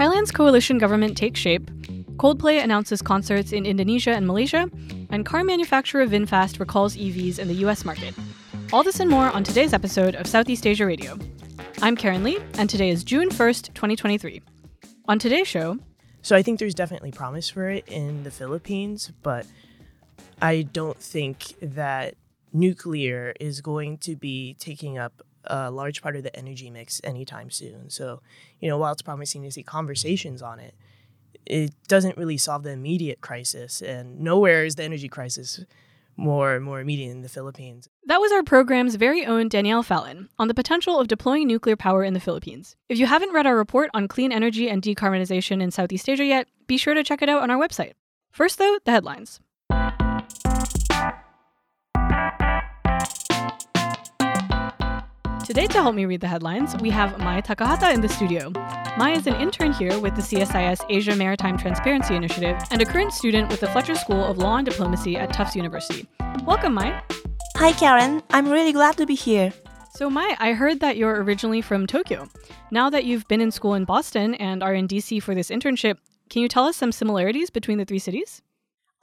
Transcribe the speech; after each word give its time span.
Thailand's 0.00 0.30
coalition 0.30 0.78
government 0.78 1.14
takes 1.14 1.38
shape, 1.38 1.70
Coldplay 2.16 2.64
announces 2.64 3.02
concerts 3.02 3.52
in 3.52 3.66
Indonesia 3.66 4.12
and 4.12 4.26
Malaysia, 4.26 4.70
and 5.10 5.26
car 5.26 5.44
manufacturer 5.44 6.06
VinFast 6.06 6.58
recalls 6.58 6.96
EVs 6.96 7.38
in 7.38 7.48
the 7.48 7.54
US 7.66 7.84
market. 7.84 8.14
All 8.72 8.82
this 8.82 8.98
and 8.98 9.10
more 9.10 9.28
on 9.28 9.44
today's 9.44 9.74
episode 9.74 10.14
of 10.14 10.26
Southeast 10.26 10.66
Asia 10.66 10.86
Radio. 10.86 11.18
I'm 11.82 11.96
Karen 11.96 12.24
Lee, 12.24 12.38
and 12.54 12.70
today 12.70 12.88
is 12.88 13.04
June 13.04 13.28
1st, 13.28 13.74
2023. 13.74 14.40
On 15.06 15.18
today's 15.18 15.46
show, 15.46 15.76
so 16.22 16.34
I 16.34 16.40
think 16.40 16.60
there's 16.60 16.74
definitely 16.74 17.12
promise 17.12 17.50
for 17.50 17.68
it 17.68 17.86
in 17.86 18.22
the 18.22 18.30
Philippines, 18.30 19.12
but 19.22 19.44
I 20.40 20.62
don't 20.62 20.96
think 20.96 21.56
that 21.60 22.14
nuclear 22.54 23.34
is 23.38 23.60
going 23.60 23.98
to 23.98 24.16
be 24.16 24.56
taking 24.58 24.96
up 24.96 25.20
a 25.44 25.70
large 25.70 26.02
part 26.02 26.16
of 26.16 26.22
the 26.22 26.34
energy 26.36 26.70
mix 26.70 27.00
anytime 27.04 27.50
soon. 27.50 27.90
So, 27.90 28.22
you 28.60 28.68
know, 28.68 28.78
while 28.78 28.92
it's 28.92 29.02
promising 29.02 29.42
to 29.42 29.50
see 29.50 29.62
conversations 29.62 30.42
on 30.42 30.60
it, 30.60 30.74
it 31.46 31.72
doesn't 31.88 32.16
really 32.16 32.36
solve 32.36 32.62
the 32.62 32.70
immediate 32.70 33.20
crisis. 33.20 33.82
And 33.82 34.20
nowhere 34.20 34.64
is 34.64 34.74
the 34.76 34.84
energy 34.84 35.08
crisis 35.08 35.64
more 36.16 36.60
more 36.60 36.80
immediate 36.80 37.10
in 37.10 37.22
the 37.22 37.28
Philippines. 37.28 37.88
That 38.04 38.20
was 38.20 38.30
our 38.30 38.42
program's 38.42 38.96
very 38.96 39.24
own 39.24 39.48
Danielle 39.48 39.82
Fallon 39.82 40.28
on 40.38 40.48
the 40.48 40.54
potential 40.54 41.00
of 41.00 41.08
deploying 41.08 41.46
nuclear 41.46 41.76
power 41.76 42.04
in 42.04 42.12
the 42.12 42.20
Philippines. 42.20 42.76
If 42.88 42.98
you 42.98 43.06
haven't 43.06 43.32
read 43.32 43.46
our 43.46 43.56
report 43.56 43.90
on 43.94 44.06
clean 44.06 44.30
energy 44.30 44.68
and 44.68 44.82
decarbonization 44.82 45.62
in 45.62 45.70
Southeast 45.70 46.08
Asia 46.08 46.24
yet, 46.24 46.48
be 46.66 46.76
sure 46.76 46.94
to 46.94 47.02
check 47.02 47.22
it 47.22 47.28
out 47.28 47.42
on 47.42 47.50
our 47.50 47.58
website. 47.58 47.92
First, 48.30 48.58
though, 48.58 48.78
the 48.84 48.92
headlines. 48.92 49.40
Today, 55.50 55.66
to 55.66 55.82
help 55.82 55.96
me 55.96 56.04
read 56.04 56.20
the 56.20 56.28
headlines, 56.28 56.76
we 56.76 56.90
have 56.90 57.18
Mai 57.18 57.40
Takahata 57.40 57.92
in 57.92 58.00
the 58.00 58.08
studio. 58.08 58.52
Mai 58.96 59.14
is 59.16 59.26
an 59.26 59.34
intern 59.34 59.72
here 59.72 59.98
with 59.98 60.14
the 60.14 60.22
CSIS 60.22 60.80
Asia 60.88 61.16
Maritime 61.16 61.58
Transparency 61.58 62.14
Initiative 62.14 62.56
and 62.70 62.80
a 62.80 62.84
current 62.84 63.12
student 63.12 63.50
with 63.50 63.58
the 63.58 63.66
Fletcher 63.66 63.96
School 63.96 64.22
of 64.22 64.38
Law 64.38 64.58
and 64.58 64.64
Diplomacy 64.64 65.16
at 65.16 65.32
Tufts 65.32 65.56
University. 65.56 66.06
Welcome, 66.46 66.74
Mai. 66.74 67.02
Hi, 67.56 67.72
Karen. 67.72 68.22
I'm 68.30 68.48
really 68.48 68.70
glad 68.70 68.96
to 68.98 69.06
be 69.06 69.16
here. 69.16 69.52
So, 69.96 70.08
Mai, 70.08 70.36
I 70.38 70.52
heard 70.52 70.78
that 70.78 70.96
you're 70.96 71.20
originally 71.24 71.62
from 71.62 71.88
Tokyo. 71.88 72.28
Now 72.70 72.88
that 72.88 73.04
you've 73.04 73.26
been 73.26 73.40
in 73.40 73.50
school 73.50 73.74
in 73.74 73.84
Boston 73.84 74.36
and 74.36 74.62
are 74.62 74.72
in 74.72 74.86
DC 74.86 75.20
for 75.20 75.34
this 75.34 75.50
internship, 75.50 75.96
can 76.28 76.42
you 76.42 76.48
tell 76.48 76.66
us 76.66 76.76
some 76.76 76.92
similarities 76.92 77.50
between 77.50 77.78
the 77.78 77.84
three 77.84 77.98
cities? 77.98 78.40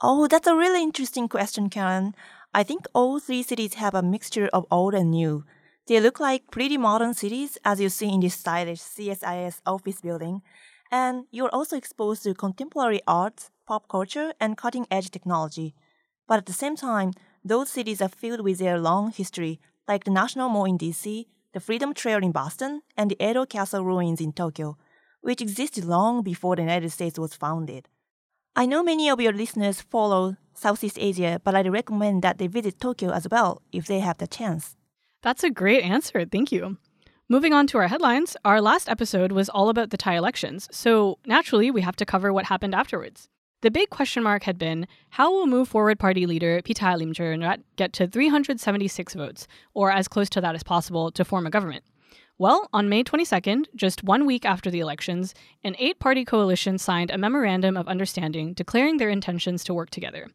Oh, 0.00 0.26
that's 0.26 0.46
a 0.46 0.56
really 0.56 0.82
interesting 0.82 1.28
question, 1.28 1.68
Karen. 1.68 2.14
I 2.54 2.62
think 2.62 2.86
all 2.94 3.20
three 3.20 3.42
cities 3.42 3.74
have 3.74 3.94
a 3.94 4.02
mixture 4.02 4.48
of 4.50 4.64
old 4.70 4.94
and 4.94 5.10
new. 5.10 5.44
They 5.88 6.00
look 6.00 6.20
like 6.20 6.50
pretty 6.50 6.76
modern 6.76 7.14
cities, 7.14 7.56
as 7.64 7.80
you 7.80 7.88
see 7.88 8.12
in 8.12 8.20
this 8.20 8.34
stylish 8.34 8.80
CSIS 8.80 9.62
office 9.64 10.02
building, 10.02 10.42
and 10.90 11.24
you're 11.30 11.48
also 11.48 11.78
exposed 11.78 12.24
to 12.24 12.34
contemporary 12.34 13.00
art, 13.06 13.48
pop 13.66 13.88
culture, 13.88 14.34
and 14.38 14.58
cutting 14.58 14.86
edge 14.90 15.10
technology. 15.10 15.74
But 16.26 16.40
at 16.40 16.44
the 16.44 16.52
same 16.52 16.76
time, 16.76 17.12
those 17.42 17.70
cities 17.70 18.02
are 18.02 18.10
filled 18.10 18.42
with 18.42 18.58
their 18.58 18.78
long 18.78 19.12
history, 19.12 19.60
like 19.88 20.04
the 20.04 20.10
National 20.10 20.50
Mall 20.50 20.66
in 20.66 20.76
DC, 20.76 21.24
the 21.54 21.60
Freedom 21.60 21.94
Trail 21.94 22.22
in 22.22 22.32
Boston, 22.32 22.82
and 22.94 23.10
the 23.10 23.16
Edo 23.24 23.46
Castle 23.46 23.82
ruins 23.82 24.20
in 24.20 24.34
Tokyo, 24.34 24.76
which 25.22 25.40
existed 25.40 25.86
long 25.86 26.22
before 26.22 26.54
the 26.54 26.62
United 26.62 26.90
States 26.90 27.18
was 27.18 27.32
founded. 27.32 27.88
I 28.54 28.66
know 28.66 28.82
many 28.82 29.08
of 29.08 29.22
your 29.22 29.32
listeners 29.32 29.80
follow 29.80 30.36
Southeast 30.52 30.98
Asia, 31.00 31.40
but 31.42 31.54
I'd 31.54 31.72
recommend 31.72 32.20
that 32.24 32.36
they 32.36 32.46
visit 32.46 32.78
Tokyo 32.78 33.10
as 33.10 33.26
well 33.30 33.62
if 33.72 33.86
they 33.86 34.00
have 34.00 34.18
the 34.18 34.26
chance. 34.26 34.77
That's 35.22 35.42
a 35.42 35.50
great 35.50 35.82
answer. 35.82 36.24
Thank 36.24 36.52
you. 36.52 36.78
Moving 37.28 37.52
on 37.52 37.66
to 37.68 37.78
our 37.78 37.88
headlines, 37.88 38.36
our 38.44 38.60
last 38.60 38.88
episode 38.88 39.32
was 39.32 39.48
all 39.48 39.68
about 39.68 39.90
the 39.90 39.98
Thai 39.98 40.16
elections, 40.16 40.68
so 40.70 41.18
naturally 41.26 41.70
we 41.70 41.82
have 41.82 41.96
to 41.96 42.06
cover 42.06 42.32
what 42.32 42.46
happened 42.46 42.74
afterwards. 42.74 43.28
The 43.60 43.70
big 43.72 43.90
question 43.90 44.22
mark 44.22 44.44
had 44.44 44.56
been 44.56 44.86
how 45.10 45.32
will 45.32 45.46
Move 45.46 45.68
Forward 45.68 45.98
Party 45.98 46.26
leader 46.26 46.62
Pita 46.62 46.84
Limjaroenrat 46.84 47.64
get 47.74 47.92
to 47.94 48.06
376 48.06 49.14
votes, 49.14 49.48
or 49.74 49.90
as 49.90 50.06
close 50.06 50.30
to 50.30 50.40
that 50.40 50.54
as 50.54 50.62
possible, 50.62 51.10
to 51.10 51.24
form 51.24 51.46
a 51.46 51.50
government? 51.50 51.82
Well, 52.38 52.68
on 52.72 52.88
May 52.88 53.02
22nd, 53.02 53.64
just 53.74 54.04
one 54.04 54.24
week 54.24 54.44
after 54.44 54.70
the 54.70 54.78
elections, 54.78 55.34
an 55.64 55.74
eight 55.80 55.98
party 55.98 56.24
coalition 56.24 56.78
signed 56.78 57.10
a 57.10 57.18
memorandum 57.18 57.76
of 57.76 57.88
understanding 57.88 58.52
declaring 58.52 58.98
their 58.98 59.10
intentions 59.10 59.64
to 59.64 59.74
work 59.74 59.90
together. 59.90 60.28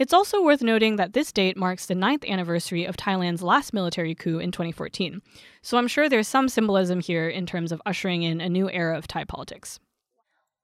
It's 0.00 0.14
also 0.14 0.42
worth 0.42 0.62
noting 0.62 0.96
that 0.96 1.12
this 1.12 1.30
date 1.30 1.58
marks 1.58 1.84
the 1.84 1.94
ninth 1.94 2.24
anniversary 2.24 2.86
of 2.86 2.96
Thailand's 2.96 3.42
last 3.42 3.74
military 3.74 4.14
coup 4.14 4.38
in 4.38 4.50
2014, 4.50 5.20
so 5.60 5.76
I'm 5.76 5.88
sure 5.88 6.08
there's 6.08 6.26
some 6.26 6.48
symbolism 6.48 7.00
here 7.00 7.28
in 7.28 7.44
terms 7.44 7.70
of 7.70 7.82
ushering 7.84 8.22
in 8.22 8.40
a 8.40 8.48
new 8.48 8.70
era 8.70 8.96
of 8.96 9.06
Thai 9.06 9.24
politics. 9.24 9.78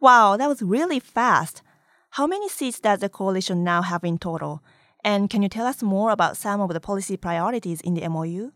Wow, 0.00 0.38
that 0.38 0.48
was 0.48 0.62
really 0.62 1.00
fast. 1.00 1.60
How 2.12 2.26
many 2.26 2.48
seats 2.48 2.80
does 2.80 3.00
the 3.00 3.10
coalition 3.10 3.62
now 3.62 3.82
have 3.82 4.04
in 4.04 4.16
total? 4.16 4.62
And 5.04 5.28
can 5.28 5.42
you 5.42 5.50
tell 5.50 5.66
us 5.66 5.82
more 5.82 6.12
about 6.12 6.38
some 6.38 6.62
of 6.62 6.70
the 6.72 6.80
policy 6.80 7.18
priorities 7.18 7.82
in 7.82 7.92
the 7.92 8.08
MOU? 8.08 8.52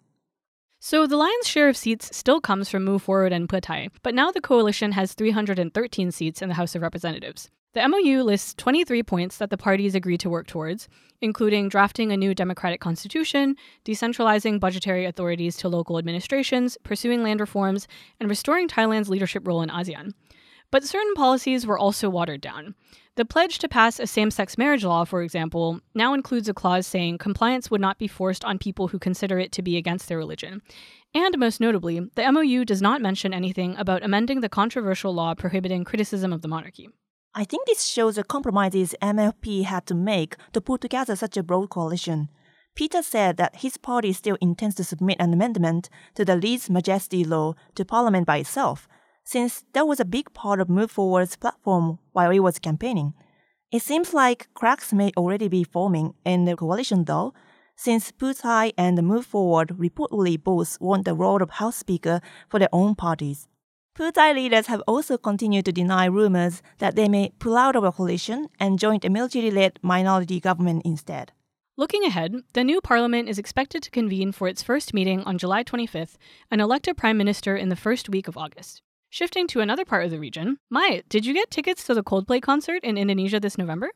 So 0.79 1.07
the 1.07 1.19
lion's 1.19 1.47
share 1.47 1.69
of 1.69 1.77
seats 1.77 2.17
still 2.17 2.41
comes 2.41 2.71
from 2.71 2.87
Move 2.87 3.03
Forward 3.03 3.35
and 3.35 3.51
Pheu 3.51 3.61
Thai, 3.61 3.91
but 4.03 4.15
now 4.15 4.31
the 4.31 4.41
coalition 4.41 4.93
has 4.93 5.13
313 5.13 6.11
seats 6.11 6.41
in 6.41 6.49
the 6.49 6.55
House 6.55 6.75
of 6.75 6.81
Representatives. 6.81 7.51
The 7.73 7.87
MOU 7.87 8.25
lists 8.25 8.53
23 8.55 9.05
points 9.05 9.37
that 9.39 9.51
the 9.51 9.57
parties 9.57 9.95
agreed 9.95 10.19
to 10.21 10.29
work 10.29 10.49
towards, 10.49 10.89
including 11.21 11.69
drafting 11.69 12.11
a 12.11 12.17
new 12.17 12.35
democratic 12.35 12.81
constitution, 12.81 13.55
decentralizing 13.85 14.59
budgetary 14.59 15.05
authorities 15.05 15.57
to 15.59 15.69
local 15.69 15.97
administrations, 15.97 16.77
pursuing 16.83 17.23
land 17.23 17.39
reforms, 17.39 17.87
and 18.19 18.29
restoring 18.29 18.67
Thailand's 18.67 19.09
leadership 19.09 19.47
role 19.47 19.63
in 19.63 19.69
ASEAN. 19.69 20.15
But 20.73 20.83
certain 20.83 21.15
policies 21.15 21.65
were 21.65 21.79
also 21.79 22.11
watered 22.11 22.41
down. 22.41 22.75
The 23.15 23.25
pledge 23.25 23.59
to 23.59 23.69
pass 23.69 24.01
a 24.01 24.07
same 24.09 24.33
sex 24.33 24.59
marriage 24.59 24.85
law, 24.85 25.05
for 25.05 25.23
example, 25.23 25.79
now 25.95 26.13
includes 26.13 26.49
a 26.49 26.55
clause 26.55 26.89
saying 26.89 27.19
compliance 27.19 27.71
would 27.71 27.81
not 27.81 27.99
be 27.99 28.09
forced 28.09 28.45
on 28.45 28.59
people 28.59 28.89
who 28.89 28.99
consider 28.99 29.39
it 29.39 29.53
to 29.53 29.63
be 29.63 29.77
against 29.77 30.09
their 30.09 30.19
religion. 30.19 30.61
And 31.15 31.39
most 31.39 31.61
notably, 31.61 32.01
the 32.17 32.33
MOU 32.33 32.65
does 32.65 32.83
not 32.83 33.01
mention 33.01 33.33
anything 33.33 33.77
about 33.77 34.03
amending 34.03 34.41
the 34.41 34.49
controversial 34.49 35.15
law 35.15 35.37
prohibiting 35.37 35.85
criticism 35.85 36.33
of 36.33 36.43
the 36.43 36.49
monarchy. 36.49 36.89
I 37.33 37.45
think 37.45 37.67
this 37.67 37.85
shows 37.85 38.17
the 38.17 38.25
compromises 38.25 38.95
MFP 39.01 39.63
had 39.65 39.87
to 39.87 39.95
make 39.95 40.35
to 40.53 40.61
put 40.61 40.81
together 40.81 41.15
such 41.15 41.37
a 41.37 41.45
broad 41.45 41.71
coalition. 41.71 42.29
Pita 42.75 43.05
said 43.05 43.37
that 43.37 43.57
his 43.57 43.77
party 43.77 44.13
still 44.13 44.37
intends 44.41 44.75
to 44.77 44.85
submit 44.85 45.19
an 45.21 45.33
amendment 45.33 45.89
to 46.17 46.25
the 46.25 46.35
Lese 46.35 46.69
Majesty 46.69 47.25
law 47.25 47.55
to 47.77 47.85
Parliament 47.85 48.27
by 48.27 48.39
itself, 48.39 48.89
since 49.23 49.65
that 49.75 49.87
was 49.87 50.01
a 50.01 50.05
big 50.05 50.33
part 50.35 50.61
of 50.61 50.69
Move 50.69 50.91
Forward's 50.91 51.37
platform 51.37 52.01
while 52.13 52.33
it 52.33 52.41
was 52.41 52.59
campaigning. 52.59 53.15
It 53.71 53.83
seems 53.83 54.13
like 54.13 54.49
cracks 54.55 54.93
may 54.93 55.13
already 55.17 55.47
be 55.47 55.63
forming 55.63 56.15
in 56.25 56.47
the 56.47 56.57
coalition, 56.57 57.05
though, 57.05 57.33
since 57.77 58.11
Pheu 58.11 58.35
Thai 58.41 58.73
and 58.77 59.01
Move 59.05 59.25
Forward 59.25 59.69
reportedly 59.79 60.43
both 60.43 60.81
want 60.81 61.05
the 61.05 61.15
role 61.15 61.41
of 61.41 61.51
House 61.51 61.77
Speaker 61.77 62.21
for 62.49 62.59
their 62.59 62.69
own 62.73 62.97
parties. 62.97 63.47
Pheu 64.01 64.35
leaders 64.35 64.69
have 64.69 64.83
also 64.87 65.19
continued 65.19 65.67
to 65.67 65.73
deny 65.73 66.07
rumors 66.07 66.63
that 66.79 66.97
they 66.97 67.07
may 67.07 67.33
pull 67.39 67.55
out 67.55 67.77
of 67.77 67.85
a 67.85 67.93
coalition 67.93 68.49
and 68.59 68.79
join 68.79 68.99
a 69.05 69.11
military 69.11 69.51
led 69.51 69.79
minority 69.83 70.41
government 70.41 70.81
instead. 70.87 71.33
Looking 71.77 72.05
ahead, 72.05 72.35
the 72.55 72.65
new 72.65 72.81
parliament 72.81 73.29
is 73.29 73.39
expected 73.39 73.83
to 73.83 73.91
convene 73.91 74.33
for 74.33 74.49
its 74.49 74.63
first 74.63 74.95
meeting 74.95 75.21
on 75.25 75.37
July 75.37 75.65
25th 75.65 76.17
and 76.51 76.63
elect 76.63 76.89
a 76.89 76.95
prime 76.95 77.19
minister 77.19 77.59
in 77.59 77.69
the 77.69 77.77
first 77.77 78.09
week 78.09 78.27
of 78.27 78.39
August. 78.39 78.81
Shifting 79.11 79.47
to 79.49 79.61
another 79.61 79.85
part 79.85 80.07
of 80.07 80.11
the 80.11 80.19
region, 80.19 80.57
Mai, 80.71 81.03
did 81.11 81.27
you 81.27 81.35
get 81.35 81.51
tickets 81.51 81.85
to 81.85 81.93
the 81.93 82.03
Coldplay 82.03 82.41
concert 82.41 82.83
in 82.83 82.97
Indonesia 82.97 83.39
this 83.39 83.59
November? 83.59 83.91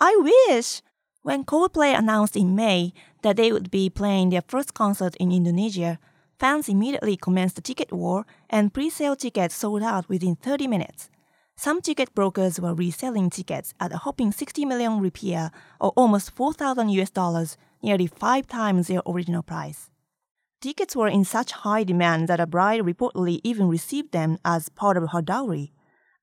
I 0.00 0.16
wish! 0.48 0.82
When 1.22 1.44
Coldplay 1.44 1.96
announced 1.96 2.34
in 2.34 2.56
May 2.56 2.92
that 3.22 3.36
they 3.36 3.52
would 3.52 3.70
be 3.70 3.90
playing 3.90 4.30
their 4.30 4.42
first 4.48 4.74
concert 4.74 5.14
in 5.20 5.30
Indonesia, 5.30 6.00
fans 6.38 6.68
immediately 6.68 7.16
commenced 7.16 7.56
the 7.56 7.62
ticket 7.62 7.92
war, 7.92 8.26
and 8.50 8.72
pre 8.72 8.90
sale 8.90 9.16
tickets 9.16 9.54
sold 9.54 9.82
out 9.82 10.08
within 10.08 10.36
30 10.36 10.66
minutes. 10.66 11.10
Some 11.56 11.80
ticket 11.80 12.14
brokers 12.14 12.60
were 12.60 12.74
reselling 12.74 13.30
tickets 13.30 13.72
at 13.80 13.92
a 13.92 13.98
whopping 13.98 14.30
60 14.32 14.64
million 14.66 15.00
rupiah, 15.00 15.50
or 15.80 15.92
almost 15.96 16.30
4,000 16.32 16.90
US 16.90 17.10
dollars, 17.10 17.56
nearly 17.82 18.06
five 18.06 18.46
times 18.46 18.88
their 18.88 19.02
original 19.06 19.42
price. 19.42 19.90
Tickets 20.60 20.94
were 20.94 21.08
in 21.08 21.24
such 21.24 21.52
high 21.52 21.84
demand 21.84 22.28
that 22.28 22.40
a 22.40 22.46
bride 22.46 22.80
reportedly 22.80 23.40
even 23.42 23.68
received 23.68 24.12
them 24.12 24.38
as 24.44 24.68
part 24.68 24.96
of 24.96 25.10
her 25.10 25.22
dowry. 25.22 25.72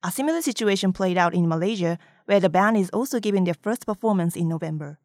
A 0.03 0.11
similar 0.11 0.41
situation 0.41 0.91
played 0.91 1.17
out 1.17 1.33
in 1.33 1.47
Malaysia, 1.47 1.97
where 2.25 2.39
the 2.39 2.49
band 2.49 2.77
is 2.77 2.89
also 2.89 3.19
giving 3.19 3.45
their 3.45 3.53
first 3.53 3.85
performance 3.85 4.35
in 4.35 4.49
November. 4.49 4.99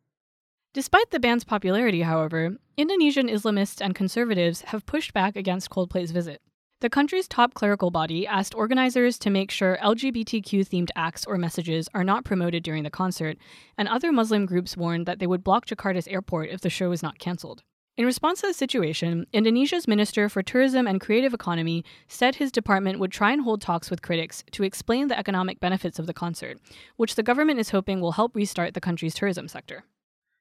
Despite 0.74 1.10
the 1.10 1.18
band's 1.18 1.44
popularity, 1.44 2.02
however, 2.02 2.56
Indonesian 2.76 3.26
Islamists 3.26 3.80
and 3.80 3.94
conservatives 3.94 4.60
have 4.66 4.84
pushed 4.84 5.14
back 5.14 5.34
against 5.34 5.70
Coldplay's 5.70 6.10
visit. 6.10 6.42
The 6.80 6.90
country's 6.90 7.26
top 7.26 7.54
clerical 7.54 7.90
body 7.90 8.26
asked 8.26 8.54
organizers 8.54 9.18
to 9.20 9.30
make 9.30 9.50
sure 9.50 9.78
LGBTQ 9.82 10.68
themed 10.68 10.90
acts 10.94 11.24
or 11.24 11.38
messages 11.38 11.88
are 11.94 12.04
not 12.04 12.24
promoted 12.24 12.62
during 12.62 12.84
the 12.84 12.90
concert, 12.90 13.38
and 13.78 13.88
other 13.88 14.12
Muslim 14.12 14.44
groups 14.44 14.76
warned 14.76 15.06
that 15.06 15.20
they 15.20 15.26
would 15.26 15.42
block 15.42 15.66
Jakarta's 15.66 16.06
airport 16.06 16.50
if 16.50 16.60
the 16.60 16.70
show 16.70 16.92
is 16.92 17.02
not 17.02 17.18
cancelled. 17.18 17.62
In 17.96 18.04
response 18.04 18.42
to 18.42 18.46
the 18.46 18.54
situation, 18.54 19.26
Indonesia's 19.32 19.88
Minister 19.88 20.28
for 20.28 20.42
Tourism 20.42 20.86
and 20.86 21.00
Creative 21.00 21.34
Economy 21.34 21.82
said 22.06 22.36
his 22.36 22.52
department 22.52 23.00
would 23.00 23.10
try 23.10 23.32
and 23.32 23.42
hold 23.42 23.62
talks 23.62 23.90
with 23.90 24.02
critics 24.02 24.44
to 24.52 24.62
explain 24.62 25.08
the 25.08 25.18
economic 25.18 25.58
benefits 25.60 25.98
of 25.98 26.06
the 26.06 26.14
concert, 26.14 26.58
which 26.96 27.16
the 27.16 27.24
government 27.24 27.58
is 27.58 27.70
hoping 27.70 28.00
will 28.00 28.12
help 28.12 28.36
restart 28.36 28.74
the 28.74 28.80
country's 28.80 29.14
tourism 29.14 29.48
sector. 29.48 29.84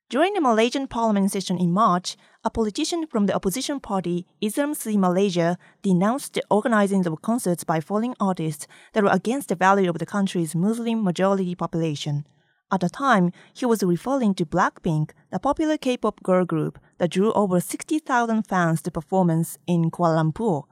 During 0.09 0.35
the 0.35 0.39
Malaysian 0.39 0.87
parliament 0.87 1.33
session 1.33 1.57
in 1.57 1.73
March, 1.73 2.15
a 2.45 2.49
politician 2.49 3.07
from 3.07 3.25
the 3.25 3.35
opposition 3.35 3.81
party, 3.81 4.25
Islam 4.39 4.73
Se-Malaysia, 4.73 5.57
denounced 5.81 6.33
the 6.33 6.43
organizing 6.49 7.05
of 7.05 7.21
concerts 7.21 7.65
by 7.65 7.81
foreign 7.81 8.15
artists 8.17 8.67
that 8.93 9.03
were 9.03 9.09
against 9.11 9.49
the 9.49 9.55
value 9.55 9.89
of 9.89 9.99
the 9.99 10.05
country's 10.05 10.55
Muslim 10.55 11.03
majority 11.03 11.55
population. 11.55 12.25
At 12.71 12.79
the 12.79 12.89
time, 12.89 13.33
he 13.53 13.65
was 13.65 13.83
referring 13.83 14.33
to 14.35 14.45
Blackpink, 14.45 15.11
the 15.29 15.39
popular 15.39 15.77
K-pop 15.77 16.23
girl 16.23 16.45
group 16.45 16.79
that 16.99 17.11
drew 17.11 17.33
over 17.33 17.59
60,000 17.59 18.47
fans 18.47 18.81
to 18.83 18.91
performance 18.91 19.57
in 19.67 19.91
Kuala 19.91 20.23
Lumpur. 20.23 20.63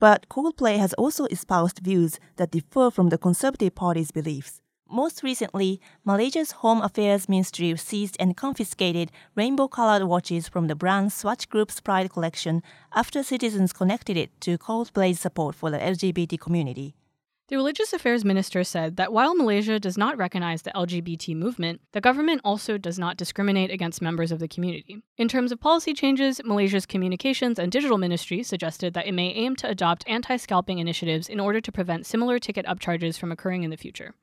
But 0.00 0.30
Coldplay 0.30 0.78
has 0.78 0.94
also 0.94 1.26
espoused 1.26 1.80
views 1.80 2.18
that 2.36 2.52
differ 2.52 2.90
from 2.90 3.10
the 3.10 3.18
Conservative 3.18 3.74
Party's 3.74 4.10
beliefs. 4.10 4.61
Most 4.92 5.22
recently, 5.22 5.80
Malaysia's 6.04 6.52
Home 6.60 6.82
Affairs 6.82 7.26
Ministry 7.26 7.74
seized 7.78 8.14
and 8.20 8.36
confiscated 8.36 9.10
rainbow 9.34 9.66
colored 9.66 10.04
watches 10.04 10.48
from 10.48 10.66
the 10.66 10.74
brand 10.74 11.14
Swatch 11.14 11.48
Group's 11.48 11.80
Pride 11.80 12.10
collection 12.10 12.62
after 12.94 13.22
citizens 13.22 13.72
connected 13.72 14.18
it 14.18 14.38
to 14.42 14.58
Coldplay's 14.58 15.18
support 15.18 15.54
for 15.54 15.70
the 15.70 15.78
LGBT 15.78 16.38
community. 16.38 16.94
The 17.48 17.56
Religious 17.56 17.94
Affairs 17.94 18.22
Minister 18.22 18.62
said 18.64 18.96
that 18.96 19.14
while 19.14 19.34
Malaysia 19.34 19.80
does 19.80 19.96
not 19.96 20.18
recognize 20.18 20.60
the 20.60 20.72
LGBT 20.72 21.36
movement, 21.36 21.80
the 21.92 22.02
government 22.02 22.42
also 22.44 22.76
does 22.76 22.98
not 22.98 23.16
discriminate 23.16 23.70
against 23.70 24.02
members 24.02 24.30
of 24.30 24.40
the 24.40 24.48
community. 24.48 24.98
In 25.16 25.26
terms 25.26 25.52
of 25.52 25.60
policy 25.60 25.94
changes, 25.94 26.42
Malaysia's 26.44 26.84
Communications 26.84 27.58
and 27.58 27.72
Digital 27.72 27.96
Ministry 27.96 28.42
suggested 28.42 28.92
that 28.92 29.06
it 29.06 29.12
may 29.12 29.30
aim 29.30 29.56
to 29.56 29.68
adopt 29.70 30.04
anti 30.06 30.36
scalping 30.36 30.80
initiatives 30.80 31.30
in 31.30 31.40
order 31.40 31.62
to 31.62 31.72
prevent 31.72 32.04
similar 32.04 32.38
ticket 32.38 32.66
upcharges 32.66 33.18
from 33.18 33.32
occurring 33.32 33.62
in 33.62 33.70
the 33.70 33.78
future. 33.78 34.14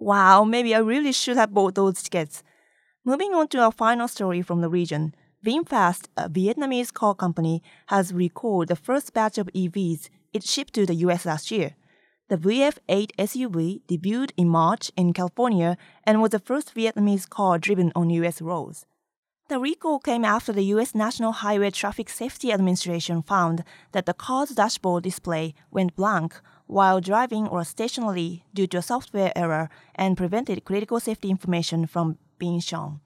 Wow, 0.00 0.44
maybe 0.44 0.74
I 0.74 0.78
really 0.78 1.12
should 1.12 1.36
have 1.36 1.52
bought 1.52 1.74
those 1.74 2.02
tickets. 2.02 2.42
Moving 3.04 3.34
on 3.34 3.48
to 3.48 3.58
our 3.58 3.70
final 3.70 4.08
story 4.08 4.40
from 4.40 4.62
the 4.62 4.70
region. 4.70 5.14
VinFast, 5.44 6.08
a 6.16 6.26
Vietnamese 6.26 6.90
car 6.90 7.14
company, 7.14 7.62
has 7.88 8.14
recalled 8.14 8.68
the 8.68 8.76
first 8.76 9.12
batch 9.12 9.36
of 9.36 9.50
EVs 9.54 10.08
it 10.32 10.42
shipped 10.42 10.72
to 10.74 10.86
the 10.86 10.94
US 11.06 11.26
last 11.26 11.50
year. 11.50 11.74
The 12.30 12.38
VF8 12.38 13.10
SUV 13.18 13.82
debuted 13.86 14.30
in 14.38 14.48
March 14.48 14.90
in 14.96 15.12
California 15.12 15.76
and 16.04 16.22
was 16.22 16.30
the 16.30 16.38
first 16.38 16.74
Vietnamese 16.74 17.28
car 17.28 17.58
driven 17.58 17.92
on 17.94 18.08
US 18.08 18.40
roads. 18.40 18.86
The 19.48 19.58
recall 19.58 19.98
came 19.98 20.24
after 20.24 20.52
the 20.52 20.70
US 20.76 20.94
National 20.94 21.32
Highway 21.32 21.72
Traffic 21.72 22.08
Safety 22.08 22.52
Administration 22.52 23.20
found 23.20 23.64
that 23.92 24.06
the 24.06 24.14
car's 24.14 24.50
dashboard 24.50 25.02
display 25.02 25.52
went 25.70 25.94
blank 25.94 26.40
while 26.70 27.00
driving 27.00 27.48
or 27.48 27.64
stationary 27.64 28.44
due 28.54 28.66
to 28.68 28.78
a 28.78 28.82
software 28.82 29.32
error 29.34 29.68
and 29.96 30.16
prevented 30.16 30.64
critical 30.64 31.00
safety 31.00 31.28
information 31.28 31.84
from 31.84 32.16
being 32.38 32.60
shown. 32.60 33.00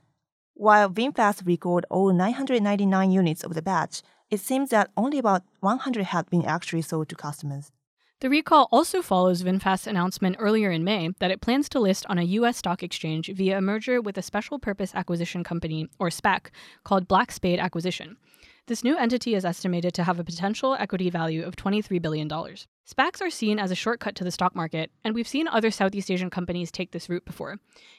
While 0.52 0.90
VinFast 0.90 1.46
recalled 1.46 1.86
all 1.88 2.12
999 2.12 3.10
units 3.10 3.42
of 3.42 3.54
the 3.54 3.62
batch, 3.62 4.02
it 4.30 4.40
seems 4.40 4.68
that 4.70 4.90
only 4.96 5.18
about 5.18 5.42
100 5.60 6.04
had 6.04 6.28
been 6.28 6.44
actually 6.44 6.82
sold 6.82 7.08
to 7.08 7.16
customers. 7.16 7.72
The 8.20 8.28
recall 8.28 8.68
also 8.70 9.00
follows 9.02 9.42
VinFast's 9.42 9.86
announcement 9.86 10.36
earlier 10.38 10.70
in 10.70 10.84
May 10.84 11.10
that 11.18 11.30
it 11.30 11.40
plans 11.40 11.68
to 11.70 11.80
list 11.80 12.04
on 12.08 12.18
a 12.18 12.30
U.S. 12.38 12.58
stock 12.58 12.82
exchange 12.82 13.30
via 13.34 13.58
a 13.58 13.62
merger 13.62 14.00
with 14.00 14.18
a 14.18 14.22
special 14.22 14.58
purpose 14.58 14.94
acquisition 14.94 15.42
company, 15.42 15.88
or 15.98 16.10
SPAC, 16.10 16.48
called 16.84 17.08
Black 17.08 17.32
Spade 17.32 17.58
Acquisition. 17.58 18.16
This 18.66 18.82
new 18.82 18.96
entity 18.96 19.34
is 19.34 19.44
estimated 19.44 19.92
to 19.92 20.04
have 20.04 20.18
a 20.18 20.24
potential 20.24 20.74
equity 20.74 21.10
value 21.10 21.44
of 21.44 21.54
$23 21.54 22.00
billion. 22.00 22.26
SPACs 22.30 23.20
are 23.20 23.28
seen 23.28 23.58
as 23.58 23.70
a 23.70 23.74
shortcut 23.74 24.14
to 24.14 24.24
the 24.24 24.30
stock 24.30 24.56
market, 24.56 24.90
and 25.04 25.14
we've 25.14 25.28
seen 25.28 25.46
other 25.46 25.70
Southeast 25.70 26.10
Asian 26.10 26.30
companies 26.30 26.70
take 26.70 26.90
this 26.90 27.10
route 27.10 27.26
before. 27.26 27.58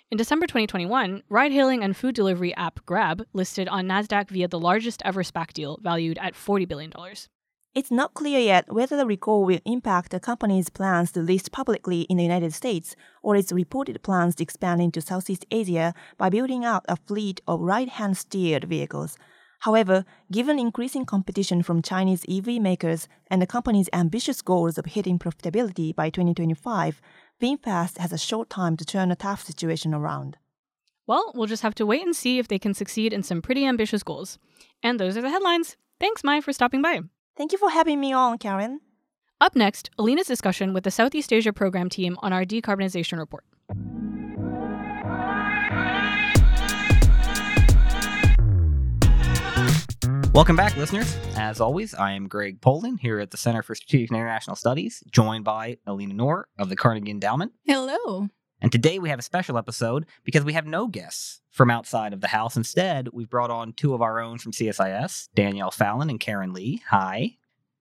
In 0.10 0.18
December 0.18 0.48
2021, 0.48 1.22
ride 1.30 1.52
hailing 1.52 1.84
and 1.84 1.96
food 1.96 2.16
delivery 2.16 2.52
app 2.56 2.84
Grab 2.88 3.28
listed 3.32 3.68
on 3.68 3.86
NASDAQ 3.86 4.32
via 4.32 4.48
the 4.48 4.60
largest 4.60 5.04
ever 5.06 5.22
SPAC 5.22 5.54
deal, 5.54 5.78
valued 5.84 6.18
at 6.20 6.34
$40 6.34 6.68
billion. 6.68 6.92
It's 7.76 7.92
not 7.92 8.16
clear 8.16 8.40
yet 8.40 8.74
whether 8.74 8.98
the 8.98 9.06
recall 9.06 9.46
will 9.46 9.60
impact 9.66 10.10
the 10.10 10.20
company's 10.20 10.70
plans 10.70 11.12
to 11.12 11.20
list 11.20 11.52
publicly 11.52 12.02
in 12.10 12.18
the 12.18 12.24
United 12.24 12.56
States 12.56 12.96
or 13.22 13.36
its 13.36 13.52
reported 13.52 14.02
plans 14.02 14.34
to 14.36 14.44
expand 14.44 14.82
into 14.82 15.00
Southeast 15.00 15.46
Asia 15.52 15.94
by 16.18 16.32
building 16.32 16.66
out 16.66 16.86
a 16.90 16.96
fleet 16.96 17.40
of 17.48 17.60
right 17.60 17.90
hand 17.90 18.18
steered 18.18 18.64
vehicles. 18.64 19.16
However, 19.66 20.06
given 20.32 20.60
increasing 20.60 21.06
competition 21.06 21.64
from 21.64 21.82
Chinese 21.82 22.24
EV 22.30 22.62
makers 22.62 23.08
and 23.32 23.42
the 23.42 23.48
company's 23.48 23.90
ambitious 23.92 24.44
goals 24.44 24.78
of 24.78 24.86
hitting 24.86 25.18
profitability 25.18 25.96
by 25.96 26.12
2025, 26.12 27.02
VinFast 27.42 27.98
has 27.98 28.14
a 28.14 28.18
short 28.20 28.52
time 28.52 28.78
to 28.78 28.86
turn 28.86 29.12
a 29.12 29.16
tough 29.16 29.44
situation 29.44 29.92
around. 29.92 30.38
Well, 31.08 31.32
we'll 31.34 31.48
just 31.48 31.64
have 31.64 31.74
to 31.76 31.86
wait 31.88 32.04
and 32.04 32.16
see 32.16 32.38
if 32.38 32.48
they 32.48 32.60
can 32.60 32.76
succeed 32.76 33.12
in 33.12 33.24
some 33.24 33.42
pretty 33.42 33.66
ambitious 33.66 34.04
goals. 34.04 34.38
And 34.84 35.00
those 35.00 35.18
are 35.18 35.22
the 35.24 35.32
headlines. 35.32 35.78
Thanks, 36.00 36.24
Mai, 36.24 36.42
for 36.42 36.54
stopping 36.54 36.84
by. 36.84 37.00
Thank 37.36 37.52
you 37.52 37.58
for 37.58 37.72
having 37.72 38.00
me 38.00 38.14
on, 38.14 38.38
Karen. 38.38 38.82
Up 39.42 39.56
next, 39.56 39.90
Elina's 39.98 40.28
discussion 40.28 40.76
with 40.76 40.84
the 40.84 40.92
Southeast 40.92 41.34
Asia 41.34 41.52
program 41.52 41.90
team 41.90 42.20
on 42.22 42.32
our 42.32 42.46
decarbonization 42.46 43.18
report. 43.18 43.44
Welcome 50.36 50.58
back, 50.58 50.76
listeners. 50.76 51.16
As 51.38 51.62
always, 51.62 51.94
I 51.94 52.12
am 52.12 52.28
Greg 52.28 52.60
Poling 52.60 52.98
here 52.98 53.22
at 53.22 53.32
the 53.32 53.38
Center 53.38 53.64
for 53.64 53.74
Strategic 53.74 54.10
and 54.10 54.18
International 54.18 54.58
Studies, 54.58 55.02
joined 55.10 55.46
by 55.46 55.78
Elina 55.88 56.14
Noor 56.14 56.50
of 56.60 56.68
the 56.68 56.76
Carnegie 56.76 57.10
Endowment. 57.10 57.54
Hello. 57.64 58.28
And 58.60 58.70
today 58.70 59.00
we 59.00 59.08
have 59.08 59.18
a 59.18 59.22
special 59.22 59.58
episode 59.58 60.06
because 60.26 60.44
we 60.44 60.52
have 60.52 60.68
no 60.68 60.88
guests 60.88 61.40
from 61.52 61.72
outside 61.72 62.12
of 62.12 62.20
the 62.20 62.28
house. 62.28 62.58
Instead, 62.58 63.08
we've 63.14 63.30
brought 63.30 63.50
on 63.50 63.72
two 63.72 63.94
of 63.94 64.02
our 64.02 64.20
own 64.20 64.38
from 64.38 64.52
CSIS, 64.52 65.30
Danielle 65.36 65.72
Fallon 65.72 66.10
and 66.10 66.20
Karen 66.20 66.52
Lee. 66.52 66.82
Hi. 66.90 67.38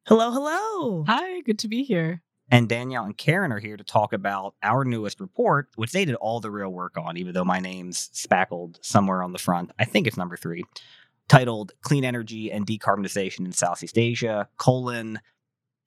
Hello, 0.06 0.30
hello. 0.30 1.02
Hi, 1.08 1.40
good 1.40 1.58
to 1.58 1.66
be 1.66 1.82
here. 1.82 2.22
And 2.52 2.68
Danielle 2.68 3.04
and 3.04 3.16
Karen 3.16 3.50
are 3.50 3.58
here 3.58 3.76
to 3.76 3.82
talk 3.82 4.12
about 4.12 4.54
our 4.62 4.84
newest 4.84 5.18
report, 5.18 5.70
which 5.74 5.90
they 5.90 6.04
did 6.04 6.14
all 6.16 6.38
the 6.38 6.52
real 6.52 6.70
work 6.70 6.96
on, 6.96 7.16
even 7.16 7.34
though 7.34 7.44
my 7.44 7.58
name's 7.58 8.10
spackled 8.12 8.78
somewhere 8.80 9.24
on 9.24 9.32
the 9.32 9.38
front. 9.38 9.72
I 9.78 9.84
think 9.86 10.06
it's 10.06 10.16
number 10.16 10.36
three, 10.36 10.62
titled 11.34 11.72
Clean 11.82 12.04
Energy 12.04 12.52
and 12.52 12.66
Decarbonization 12.66 13.40
in 13.40 13.52
Southeast 13.52 13.98
Asia, 13.98 14.48
colon, 14.56 15.20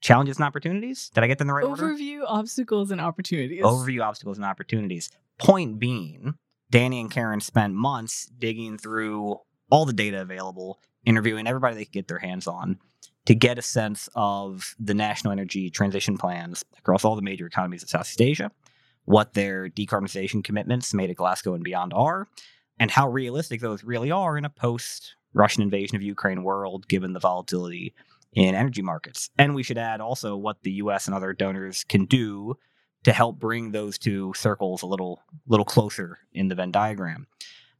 challenges 0.01 0.38
and 0.38 0.45
opportunities. 0.45 1.09
Did 1.13 1.23
I 1.23 1.27
get 1.27 1.38
them 1.38 1.45
in 1.45 1.47
the 1.47 1.53
right 1.53 1.65
order? 1.65 1.83
Overview, 1.83 2.23
obstacles, 2.27 2.91
and 2.91 3.00
opportunities. 3.00 3.63
Overview, 3.63 4.03
obstacles, 4.03 4.38
and 4.38 4.45
opportunities. 4.45 5.10
Point 5.38 5.79
being, 5.79 6.36
Danny 6.69 7.00
and 7.00 7.10
Karen 7.10 7.39
spent 7.39 7.74
months 7.74 8.29
digging 8.38 8.77
through 8.77 9.38
all 9.69 9.86
the 9.86 9.93
data 9.93 10.22
available, 10.22 10.79
interviewing 11.05 11.48
everybody 11.48 11.75
they 11.75 11.86
could 11.86 11.93
get 11.93 12.07
their 12.07 12.19
hands 12.19 12.48
on 12.48 12.79
to 13.25 13.36
get 13.36 13.57
a 13.57 13.62
sense 13.62 14.10
of 14.15 14.75
the 14.79 14.93
national 14.93 15.31
energy 15.31 15.69
transition 15.69 16.17
plans 16.17 16.63
across 16.77 17.05
all 17.05 17.15
the 17.15 17.22
major 17.22 17.45
economies 17.45 17.83
of 17.83 17.89
Southeast 17.89 18.22
Asia, 18.22 18.51
what 19.05 19.33
their 19.33 19.69
decarbonization 19.69 20.43
commitments 20.43 20.93
made 20.93 21.10
at 21.10 21.15
Glasgow 21.15 21.53
and 21.53 21.63
beyond 21.63 21.93
are, 21.93 22.27
and 22.79 22.91
how 22.91 23.10
realistic 23.10 23.62
those 23.62 23.83
really 23.83 24.12
are 24.12 24.38
in 24.38 24.45
a 24.45 24.50
post 24.50 25.15
Russian 25.34 25.63
invasion 25.63 25.96
of 25.96 26.01
Ukraine 26.01 26.43
world, 26.43 26.88
given 26.88 27.13
the 27.13 27.19
volatility 27.19 27.93
in 28.34 28.55
energy 28.55 28.81
markets. 28.81 29.29
And 29.38 29.55
we 29.55 29.63
should 29.63 29.77
add 29.77 30.01
also 30.01 30.36
what 30.36 30.62
the 30.63 30.74
US 30.74 31.07
and 31.07 31.15
other 31.15 31.34
donors 31.34 31.84
can 31.84 32.05
do 32.05 32.55
to 33.03 33.13
help 33.13 33.39
bring 33.39 33.72
those 33.72 33.98
two 33.98 34.34
circles 34.36 34.81
a 34.81 34.88
little 34.88 35.22
little 35.48 35.65
closer 35.65 36.19
in 36.34 36.48
the 36.48 36.55
Venn 36.55 36.72
diagram. 36.72 37.27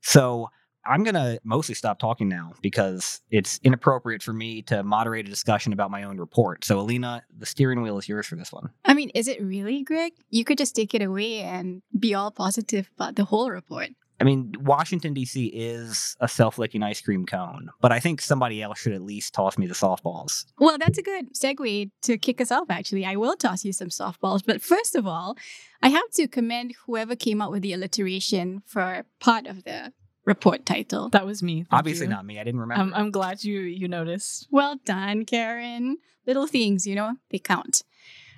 So 0.02 0.50
I'm 0.88 1.04
going 1.04 1.16
to 1.16 1.40
mostly 1.44 1.76
stop 1.76 2.00
talking 2.00 2.30
now 2.30 2.54
because 2.62 3.22
it's 3.30 3.60
inappropriate 3.64 4.24
for 4.24 4.32
me 4.32 4.62
to 4.64 4.84
moderate 4.84 5.28
a 5.28 5.30
discussion 5.30 5.74
about 5.74 5.92
my 5.92 6.04
own 6.04 6.18
report. 6.18 6.64
So, 6.64 6.80
Elina, 6.80 7.24
the 7.38 7.46
steering 7.46 7.82
wheel 7.82 7.98
is 7.98 8.08
yours 8.08 8.26
for 8.26 8.38
this 8.38 8.54
one. 8.54 8.70
I 8.86 8.94
mean, 8.94 9.10
is 9.10 9.28
it 9.28 9.42
really, 9.42 9.84
Greg? 9.84 10.14
You 10.30 10.46
could 10.46 10.58
just 10.58 10.76
take 10.76 10.94
it 10.94 11.02
away 11.02 11.42
and 11.42 11.82
be 11.98 12.14
all 12.14 12.32
positive 12.32 12.90
about 12.96 13.16
the 13.16 13.26
whole 13.26 13.50
report. 13.52 13.90
I 14.20 14.24
mean, 14.24 14.54
Washington, 14.60 15.14
D.C. 15.14 15.46
is 15.48 16.16
a 16.20 16.28
self 16.28 16.58
licking 16.58 16.82
ice 16.82 17.02
cream 17.02 17.26
cone, 17.26 17.70
but 17.82 17.92
I 17.92 18.00
think 18.00 18.22
somebody 18.22 18.62
else 18.62 18.80
should 18.80 18.94
at 18.94 19.02
least 19.02 19.34
toss 19.34 19.58
me 19.58 19.68
the 19.68 19.76
softballs. 19.76 20.46
Well, 20.58 20.78
that's 20.78 20.98
a 20.98 21.04
good 21.04 21.36
segue 21.36 21.92
to 22.04 22.18
kick 22.18 22.42
us 22.42 22.52
off, 22.52 22.70
actually. 22.70 23.06
I 23.06 23.16
will 23.16 23.36
toss 23.36 23.64
you 23.64 23.74
some 23.74 23.90
softballs. 23.90 24.42
But 24.46 24.62
first 24.62 24.96
of 24.96 25.06
all, 25.06 25.38
I 25.82 25.90
have 25.90 26.10
to 26.16 26.28
commend 26.28 26.74
whoever 26.86 27.16
came 27.16 27.42
up 27.42 27.52
with 27.52 27.62
the 27.62 27.74
alliteration 27.74 28.64
for 28.66 29.06
part 29.20 29.46
of 29.46 29.64
the 29.64 29.94
report 30.26 30.66
title. 30.66 31.10
That 31.10 31.26
was 31.26 31.44
me. 31.44 31.64
Thank 31.64 31.68
Obviously 31.72 32.08
you. 32.08 32.12
not 32.12 32.26
me. 32.26 32.40
I 32.40 32.44
didn't 32.44 32.60
remember. 32.60 32.82
I'm, 32.82 32.94
I'm 32.94 33.12
glad 33.12 33.44
you 33.44 33.62
you 33.62 33.88
noticed. 33.88 34.48
Well 34.52 34.78
done, 34.84 35.26
Karen. 35.26 35.98
Little 36.26 36.48
things, 36.48 36.86
you 36.86 36.96
know, 36.96 37.16
they 37.32 37.40
count. 37.40 37.84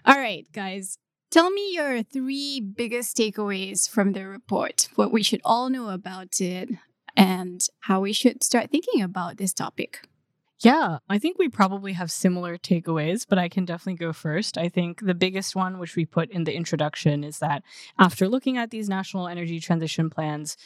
All 0.06 0.16
right, 0.16 0.46
guys. 0.54 0.98
Tell 1.32 1.52
me 1.52 1.76
your 1.76 2.02
three 2.02 2.60
biggest 2.60 3.16
takeaways 3.16 3.88
from 3.88 4.14
the 4.14 4.26
report, 4.26 4.90
what 4.96 5.12
we 5.12 5.22
should 5.22 5.42
all 5.46 5.70
know 5.70 5.90
about 5.90 6.42
it, 6.42 6.70
and 7.16 7.62
how 7.82 8.00
we 8.02 8.14
should 8.14 8.44
start 8.44 8.72
thinking 8.72 9.04
about 9.04 9.38
this 9.38 9.54
topic. 9.54 10.08
Yeah, 10.62 10.98
I 11.08 11.20
think 11.20 11.38
we 11.38 11.48
probably 11.48 11.94
have 11.94 12.10
similar 12.10 12.58
takeaways, 12.58 13.28
but 13.30 13.38
I 13.38 13.48
can 13.48 13.64
definitely 13.64 14.04
go 14.04 14.12
first. 14.12 14.58
I 14.58 14.70
think 14.70 15.06
the 15.06 15.14
biggest 15.14 15.56
one, 15.56 15.78
which 15.78 15.96
we 15.96 16.04
put 16.04 16.32
in 16.32 16.46
the 16.46 16.56
introduction, 16.56 17.24
is 17.24 17.38
that 17.40 17.62
after 18.00 18.28
looking 18.28 18.58
at 18.58 18.72
these 18.72 18.90
national 18.90 19.28
energy 19.28 19.60
transition 19.60 20.10
plans, 20.10 20.58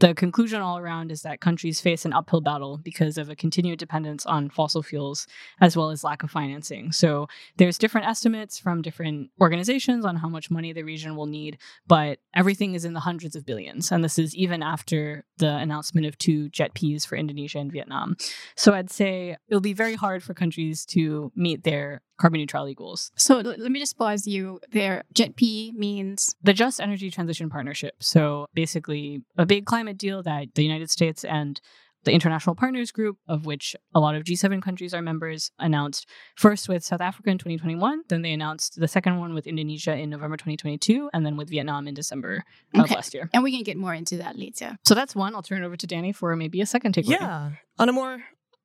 the 0.00 0.14
conclusion 0.14 0.60
all 0.60 0.78
around 0.78 1.12
is 1.12 1.22
that 1.22 1.40
countries 1.40 1.80
face 1.80 2.04
an 2.04 2.12
uphill 2.12 2.40
battle 2.40 2.80
because 2.82 3.18
of 3.18 3.30
a 3.30 3.36
continued 3.36 3.78
dependence 3.78 4.26
on 4.26 4.50
fossil 4.50 4.82
fuels 4.82 5.26
as 5.60 5.76
well 5.76 5.90
as 5.90 6.02
lack 6.02 6.22
of 6.22 6.30
financing. 6.30 6.90
So 6.92 7.28
there's 7.56 7.78
different 7.78 8.08
estimates 8.08 8.58
from 8.58 8.82
different 8.82 9.30
organizations 9.40 10.04
on 10.04 10.16
how 10.16 10.28
much 10.28 10.50
money 10.50 10.72
the 10.72 10.82
region 10.82 11.14
will 11.14 11.26
need, 11.26 11.58
but 11.86 12.18
everything 12.34 12.74
is 12.74 12.84
in 12.84 12.94
the 12.94 13.00
hundreds 13.00 13.36
of 13.36 13.46
billions. 13.46 13.92
And 13.92 14.02
this 14.02 14.18
is 14.18 14.34
even 14.34 14.62
after 14.62 15.24
the 15.38 15.56
announcement 15.56 16.06
of 16.06 16.18
two 16.18 16.50
JETPs 16.50 17.06
for 17.06 17.16
Indonesia 17.16 17.58
and 17.58 17.70
Vietnam. 17.70 18.16
So 18.56 18.74
I'd 18.74 18.90
say 18.90 19.36
it'll 19.48 19.60
be 19.60 19.72
very 19.72 19.94
hard 19.94 20.22
for 20.22 20.34
countries 20.34 20.84
to 20.86 21.30
meet 21.36 21.64
their 21.64 22.02
carbon 22.22 22.40
neutrality 22.40 22.74
goals. 22.74 23.10
So 23.16 23.38
l- 23.38 23.56
let 23.64 23.70
me 23.72 23.80
just 23.80 23.98
pause 23.98 24.26
you 24.26 24.60
there. 24.70 25.02
JETP 25.14 25.74
means 25.74 26.34
The 26.42 26.52
Just 26.54 26.80
Energy 26.80 27.10
Transition 27.10 27.50
Partnership. 27.50 27.94
So 28.00 28.46
basically, 28.54 29.22
a 29.36 29.44
big 29.44 29.66
climate 29.66 29.98
deal 29.98 30.22
that 30.22 30.54
the 30.54 30.62
United 30.62 30.88
States 30.90 31.24
and 31.24 31.60
the 32.04 32.10
International 32.12 32.56
Partners 32.56 32.90
Group, 32.90 33.16
of 33.28 33.46
which 33.46 33.76
a 33.94 34.00
lot 34.00 34.16
of 34.16 34.24
G7 34.24 34.60
countries 34.60 34.92
are 34.92 35.00
members, 35.02 35.52
announced 35.60 36.08
first 36.36 36.68
with 36.68 36.82
South 36.84 37.00
Africa 37.00 37.30
in 37.30 37.38
2021. 37.38 38.02
Then 38.08 38.22
they 38.22 38.32
announced 38.32 38.70
the 38.80 38.88
second 38.88 39.18
one 39.20 39.34
with 39.34 39.46
Indonesia 39.46 39.94
in 39.96 40.10
November 40.10 40.36
2022, 40.36 41.10
and 41.12 41.24
then 41.24 41.36
with 41.36 41.48
Vietnam 41.50 41.86
in 41.86 41.94
December 41.94 42.42
of 42.74 42.90
last 42.90 43.14
year. 43.14 43.30
and 43.32 43.44
we 43.44 43.52
can 43.52 43.62
get 43.62 43.76
more 43.76 43.94
into 43.94 44.16
that 44.16 44.36
later. 44.36 44.76
So 44.84 44.94
that's 44.96 45.14
one. 45.14 45.34
I'll 45.36 45.42
turn 45.42 45.62
it 45.62 45.66
over 45.66 45.76
to 45.76 45.86
Danny 45.86 46.12
for 46.12 46.34
maybe 46.34 46.60
a 46.60 46.66
second 46.66 46.94
takeaway. 46.96 47.20
Yeah. 47.20 47.50
On 47.78 47.88
a 47.88 47.92
more 47.92 48.18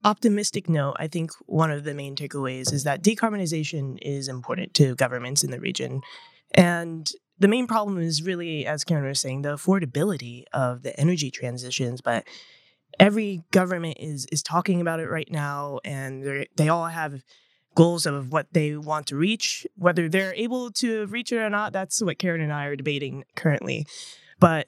optimistic 0.03 0.69
note, 0.69 0.95
I 0.99 1.07
think 1.07 1.31
one 1.45 1.71
of 1.71 1.83
the 1.83 1.93
main 1.93 2.15
takeaways 2.15 2.71
is 2.71 2.83
that 2.83 3.03
decarbonization 3.03 3.97
is 4.01 4.27
important 4.27 4.73
to 4.75 4.95
governments 4.95 5.43
in 5.43 5.51
the 5.51 5.59
region. 5.59 6.01
And 6.53 7.09
the 7.39 7.47
main 7.47 7.67
problem 7.67 7.99
is 7.99 8.23
really, 8.23 8.65
as 8.65 8.83
Karen 8.83 9.05
was 9.05 9.19
saying, 9.19 9.41
the 9.41 9.55
affordability 9.55 10.43
of 10.53 10.83
the 10.83 10.97
energy 10.99 11.29
transitions. 11.29 12.01
But 12.01 12.25
every 12.99 13.43
government 13.51 13.97
is 13.99 14.25
is 14.31 14.41
talking 14.41 14.81
about 14.81 14.99
it 14.99 15.09
right 15.09 15.29
now, 15.29 15.79
and 15.83 16.23
they 16.23 16.47
they 16.55 16.69
all 16.69 16.87
have 16.87 17.23
goals 17.75 18.05
of 18.07 18.31
what 18.31 18.47
they 18.53 18.75
want 18.75 19.07
to 19.07 19.15
reach. 19.15 19.67
Whether 19.75 20.09
they're 20.09 20.33
able 20.35 20.71
to 20.71 21.05
reach 21.07 21.31
it 21.31 21.37
or 21.37 21.49
not, 21.49 21.73
that's 21.73 22.01
what 22.01 22.17
Karen 22.17 22.41
and 22.41 22.53
I 22.53 22.65
are 22.65 22.75
debating 22.75 23.23
currently. 23.35 23.85
But 24.39 24.67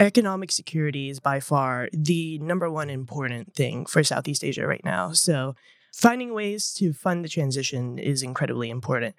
economic 0.00 0.52
security 0.52 1.08
is 1.08 1.20
by 1.20 1.40
far 1.40 1.88
the 1.92 2.38
number 2.38 2.70
one 2.70 2.90
important 2.90 3.54
thing 3.54 3.86
for 3.86 4.04
Southeast 4.04 4.44
Asia 4.44 4.66
right 4.66 4.84
now. 4.84 5.12
So 5.12 5.54
finding 5.92 6.34
ways 6.34 6.72
to 6.74 6.92
fund 6.92 7.24
the 7.24 7.28
transition 7.28 7.98
is 7.98 8.22
incredibly 8.22 8.70
important. 8.70 9.14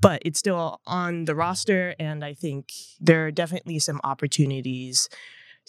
But 0.00 0.22
it's 0.24 0.38
still 0.38 0.80
on 0.86 1.26
the 1.26 1.34
roster, 1.34 1.94
and 1.98 2.24
I 2.24 2.32
think 2.32 2.72
there 3.00 3.26
are 3.26 3.30
definitely 3.30 3.78
some 3.80 4.00
opportunities 4.02 5.10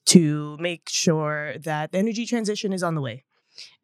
to 0.06 0.56
make 0.58 0.88
sure 0.88 1.56
that 1.60 1.92
the 1.92 1.98
energy 1.98 2.26
transition 2.26 2.72
is 2.72 2.82
on 2.82 2.96
the 2.96 3.02
way. 3.02 3.26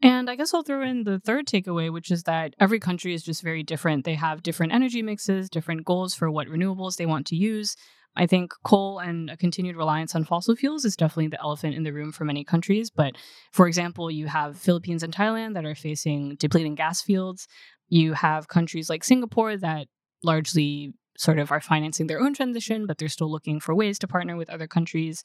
And 0.01 0.29
I 0.29 0.35
guess 0.35 0.53
I'll 0.53 0.63
throw 0.63 0.81
in 0.83 1.03
the 1.03 1.19
third 1.19 1.47
takeaway, 1.47 1.91
which 1.91 2.11
is 2.11 2.23
that 2.23 2.55
every 2.59 2.79
country 2.79 3.13
is 3.13 3.23
just 3.23 3.43
very 3.43 3.61
different. 3.61 4.05
They 4.05 4.15
have 4.15 4.41
different 4.41 4.73
energy 4.73 5.01
mixes, 5.01 5.49
different 5.49 5.83
goals 5.83 6.13
for 6.13 6.31
what 6.31 6.47
renewables 6.47 6.95
they 6.95 7.05
want 7.05 7.27
to 7.27 7.35
use. 7.35 7.75
I 8.17 8.25
think 8.25 8.51
coal 8.63 8.99
and 8.99 9.29
a 9.29 9.37
continued 9.37 9.77
reliance 9.77 10.15
on 10.15 10.23
fossil 10.23 10.55
fuels 10.55 10.85
is 10.85 10.95
definitely 10.95 11.27
the 11.27 11.41
elephant 11.41 11.75
in 11.75 11.83
the 11.83 11.93
room 11.93 12.11
for 12.11 12.25
many 12.25 12.43
countries. 12.43 12.89
But 12.89 13.15
for 13.51 13.67
example, 13.67 14.09
you 14.09 14.25
have 14.27 14.57
Philippines 14.57 15.03
and 15.03 15.13
Thailand 15.13 15.53
that 15.53 15.65
are 15.65 15.75
facing 15.75 16.35
depleting 16.35 16.75
gas 16.75 17.01
fields. 17.01 17.47
You 17.89 18.13
have 18.13 18.47
countries 18.47 18.89
like 18.89 19.03
Singapore 19.03 19.55
that 19.57 19.87
largely 20.23 20.93
sort 21.17 21.39
of 21.39 21.51
are 21.51 21.59
financing 21.59 22.07
their 22.07 22.21
own 22.21 22.33
transition, 22.33 22.85
but 22.85 22.97
they're 22.97 23.09
still 23.09 23.29
looking 23.29 23.59
for 23.59 23.75
ways 23.75 23.99
to 23.99 24.07
partner 24.07 24.37
with 24.37 24.49
other 24.49 24.67
countries. 24.67 25.23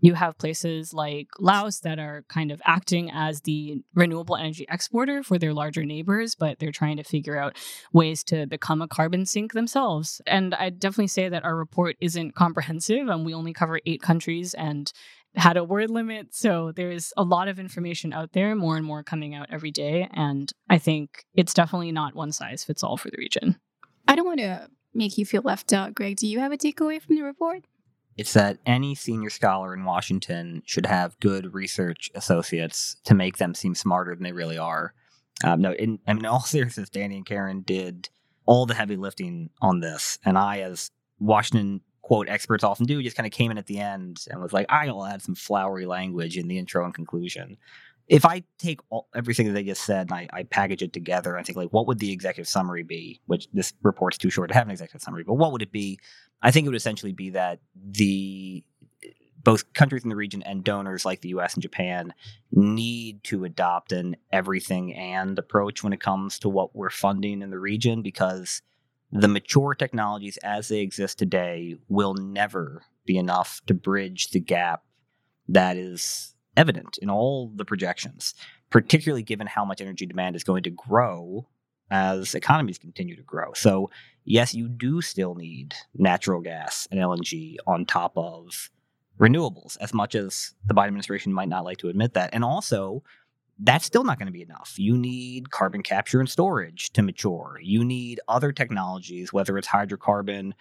You 0.00 0.14
have 0.14 0.38
places 0.38 0.94
like 0.94 1.28
Laos 1.38 1.80
that 1.80 1.98
are 1.98 2.24
kind 2.28 2.50
of 2.50 2.62
acting 2.64 3.10
as 3.12 3.42
the 3.42 3.82
renewable 3.94 4.36
energy 4.36 4.66
exporter 4.70 5.22
for 5.22 5.38
their 5.38 5.52
larger 5.52 5.84
neighbors, 5.84 6.34
but 6.34 6.58
they're 6.58 6.72
trying 6.72 6.96
to 6.96 7.04
figure 7.04 7.36
out 7.36 7.56
ways 7.92 8.24
to 8.24 8.46
become 8.46 8.80
a 8.80 8.88
carbon 8.88 9.26
sink 9.26 9.52
themselves. 9.52 10.20
And 10.26 10.54
I'd 10.54 10.78
definitely 10.78 11.08
say 11.08 11.28
that 11.28 11.44
our 11.44 11.56
report 11.56 11.96
isn't 12.00 12.34
comprehensive 12.34 13.08
and 13.08 13.26
we 13.26 13.34
only 13.34 13.52
cover 13.52 13.80
eight 13.84 14.00
countries 14.00 14.54
and 14.54 14.92
had 15.34 15.56
a 15.56 15.64
word 15.64 15.90
limit. 15.90 16.34
So 16.34 16.72
there's 16.72 17.12
a 17.16 17.22
lot 17.22 17.48
of 17.48 17.58
information 17.58 18.12
out 18.12 18.32
there, 18.32 18.54
more 18.54 18.76
and 18.76 18.84
more 18.84 19.02
coming 19.02 19.34
out 19.34 19.46
every 19.50 19.70
day. 19.70 20.08
And 20.12 20.52
I 20.68 20.78
think 20.78 21.24
it's 21.34 21.54
definitely 21.54 21.92
not 21.92 22.14
one 22.14 22.32
size 22.32 22.64
fits 22.64 22.82
all 22.82 22.96
for 22.96 23.10
the 23.10 23.16
region. 23.18 23.56
I 24.06 24.14
don't 24.14 24.26
want 24.26 24.40
to 24.40 24.68
make 24.94 25.18
you 25.18 25.26
feel 25.26 25.42
left 25.42 25.72
out, 25.72 25.94
Greg. 25.94 26.16
Do 26.16 26.26
you 26.26 26.40
have 26.40 26.52
a 26.52 26.56
takeaway 26.56 27.00
from 27.00 27.16
the 27.16 27.22
report? 27.22 27.64
It's 28.16 28.34
that 28.34 28.58
any 28.66 28.94
senior 28.94 29.30
scholar 29.30 29.72
in 29.72 29.84
Washington 29.84 30.62
should 30.66 30.86
have 30.86 31.18
good 31.20 31.54
research 31.54 32.10
associates 32.14 32.96
to 33.04 33.14
make 33.14 33.38
them 33.38 33.54
seem 33.54 33.74
smarter 33.74 34.14
than 34.14 34.22
they 34.22 34.32
really 34.32 34.58
are. 34.58 34.92
Um, 35.44 35.60
no, 35.62 35.72
in, 35.72 35.98
I 36.06 36.12
mean, 36.12 36.24
in 36.24 36.30
all 36.30 36.40
seriousness, 36.42 36.90
Danny 36.90 37.16
and 37.16 37.26
Karen 37.26 37.62
did 37.62 38.08
all 38.44 38.66
the 38.66 38.74
heavy 38.74 38.96
lifting 38.96 39.50
on 39.60 39.80
this, 39.80 40.18
and 40.24 40.36
I, 40.36 40.60
as 40.60 40.90
Washington 41.20 41.80
quote 42.02 42.28
experts 42.28 42.64
often 42.64 42.84
do, 42.84 43.02
just 43.02 43.16
kind 43.16 43.26
of 43.26 43.32
came 43.32 43.50
in 43.50 43.58
at 43.58 43.66
the 43.66 43.78
end 43.78 44.26
and 44.28 44.42
was 44.42 44.52
like, 44.52 44.66
"I'll 44.68 45.06
add 45.06 45.22
some 45.22 45.36
flowery 45.36 45.86
language 45.86 46.36
in 46.36 46.48
the 46.48 46.58
intro 46.58 46.84
and 46.84 46.92
conclusion." 46.92 47.56
If 48.08 48.24
I 48.24 48.42
take 48.58 48.80
all, 48.90 49.08
everything 49.14 49.46
that 49.46 49.52
they 49.52 49.64
just 49.64 49.82
said 49.82 50.10
and 50.10 50.12
I, 50.12 50.28
I 50.32 50.42
package 50.42 50.82
it 50.82 50.92
together, 50.92 51.38
I 51.38 51.42
think 51.42 51.56
like, 51.56 51.72
what 51.72 51.86
would 51.86 51.98
the 51.98 52.12
executive 52.12 52.48
summary 52.48 52.82
be? 52.82 53.20
Which 53.26 53.48
this 53.52 53.72
report's 53.82 54.18
too 54.18 54.30
short 54.30 54.48
to 54.48 54.54
have 54.54 54.66
an 54.66 54.72
executive 54.72 55.02
summary, 55.02 55.24
but 55.24 55.34
what 55.34 55.52
would 55.52 55.62
it 55.62 55.72
be? 55.72 55.98
I 56.42 56.50
think 56.50 56.66
it 56.66 56.70
would 56.70 56.76
essentially 56.76 57.12
be 57.12 57.30
that 57.30 57.60
the 57.74 58.64
both 59.44 59.72
countries 59.72 60.04
in 60.04 60.08
the 60.08 60.16
region 60.16 60.42
and 60.42 60.64
donors 60.64 61.04
like 61.04 61.20
the 61.20 61.30
US 61.30 61.54
and 61.54 61.62
Japan 61.62 62.14
need 62.50 63.24
to 63.24 63.44
adopt 63.44 63.92
an 63.92 64.16
everything 64.30 64.94
and 64.94 65.38
approach 65.38 65.82
when 65.82 65.92
it 65.92 66.00
comes 66.00 66.38
to 66.40 66.48
what 66.48 66.74
we're 66.76 66.90
funding 66.90 67.42
in 67.42 67.50
the 67.50 67.58
region 67.58 68.02
because 68.02 68.62
the 69.10 69.28
mature 69.28 69.74
technologies 69.74 70.38
as 70.38 70.68
they 70.68 70.80
exist 70.80 71.18
today 71.18 71.76
will 71.88 72.14
never 72.14 72.82
be 73.04 73.18
enough 73.18 73.60
to 73.66 73.74
bridge 73.74 74.30
the 74.30 74.40
gap 74.40 74.84
that 75.48 75.76
is 75.76 76.34
evident 76.56 76.98
in 76.98 77.10
all 77.10 77.50
the 77.54 77.64
projections, 77.64 78.34
particularly 78.70 79.22
given 79.22 79.46
how 79.46 79.64
much 79.64 79.80
energy 79.80 80.06
demand 80.06 80.36
is 80.36 80.44
going 80.44 80.62
to 80.64 80.70
grow 80.70 81.46
as 81.90 82.34
economies 82.34 82.78
continue 82.78 83.16
to 83.16 83.22
grow. 83.22 83.52
So, 83.52 83.90
yes, 84.24 84.54
you 84.54 84.68
do 84.68 85.02
still 85.02 85.34
need 85.34 85.74
natural 85.94 86.40
gas 86.40 86.88
and 86.90 86.98
LNG 87.00 87.56
on 87.66 87.84
top 87.84 88.12
of 88.16 88.70
renewables, 89.18 89.76
as 89.80 89.92
much 89.92 90.14
as 90.14 90.54
the 90.66 90.74
Biden 90.74 90.86
administration 90.88 91.32
might 91.32 91.48
not 91.48 91.64
like 91.64 91.78
to 91.78 91.88
admit 91.88 92.14
that. 92.14 92.30
And 92.32 92.44
also, 92.44 93.02
that's 93.58 93.84
still 93.84 94.04
not 94.04 94.18
going 94.18 94.26
to 94.26 94.32
be 94.32 94.42
enough. 94.42 94.74
You 94.78 94.96
need 94.96 95.50
carbon 95.50 95.82
capture 95.82 96.18
and 96.18 96.28
storage 96.28 96.90
to 96.94 97.02
mature. 97.02 97.58
You 97.62 97.84
need 97.84 98.20
other 98.26 98.52
technologies, 98.52 99.32
whether 99.32 99.58
it's 99.58 99.68
hydrocarbon 99.68 100.52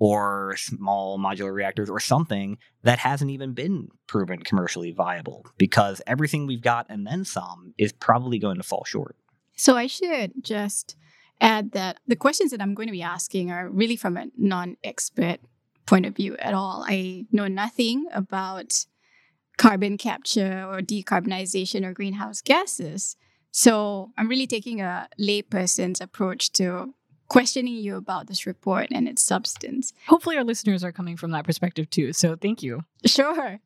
or 0.00 0.56
small 0.56 1.18
modular 1.18 1.52
reactors 1.52 1.90
or 1.90 2.00
something 2.00 2.58
that 2.82 2.98
hasn't 2.98 3.30
even 3.30 3.52
been 3.52 3.86
proven 4.06 4.40
commercially 4.40 4.90
viable 4.90 5.46
because 5.58 6.00
everything 6.06 6.46
we've 6.46 6.62
got 6.62 6.86
and 6.88 7.06
then 7.06 7.24
some 7.24 7.74
is 7.78 7.92
probably 7.92 8.38
going 8.38 8.56
to 8.56 8.62
fall 8.62 8.82
short. 8.84 9.14
So 9.56 9.76
I 9.76 9.86
should 9.86 10.32
just 10.42 10.96
add 11.40 11.72
that 11.72 12.00
the 12.06 12.16
questions 12.16 12.50
that 12.50 12.62
I'm 12.62 12.74
going 12.74 12.88
to 12.88 12.92
be 12.92 13.02
asking 13.02 13.52
are 13.52 13.68
really 13.68 13.96
from 13.96 14.16
a 14.16 14.26
non 14.36 14.78
expert 14.82 15.38
point 15.84 16.06
of 16.06 16.16
view 16.16 16.34
at 16.38 16.54
all. 16.54 16.84
I 16.88 17.26
know 17.30 17.46
nothing 17.46 18.06
about 18.12 18.86
carbon 19.58 19.98
capture 19.98 20.64
or 20.66 20.80
decarbonization 20.80 21.84
or 21.84 21.92
greenhouse 21.92 22.40
gases. 22.40 23.16
So 23.50 24.12
I'm 24.16 24.28
really 24.28 24.46
taking 24.46 24.80
a 24.80 25.08
layperson's 25.20 26.00
approach 26.00 26.52
to 26.52 26.94
questioning 27.30 27.74
you 27.74 27.96
about 27.96 28.26
this 28.26 28.44
report 28.44 28.88
and 28.90 29.08
its 29.08 29.22
substance. 29.22 29.94
Hopefully, 30.08 30.36
our 30.36 30.44
listeners 30.44 30.84
are 30.84 30.92
coming 30.92 31.16
from 31.16 31.30
that 31.30 31.46
perspective 31.46 31.88
too. 31.88 32.12
So 32.12 32.36
thank 32.36 32.62
you. 32.62 32.82
Sure. 33.06 33.60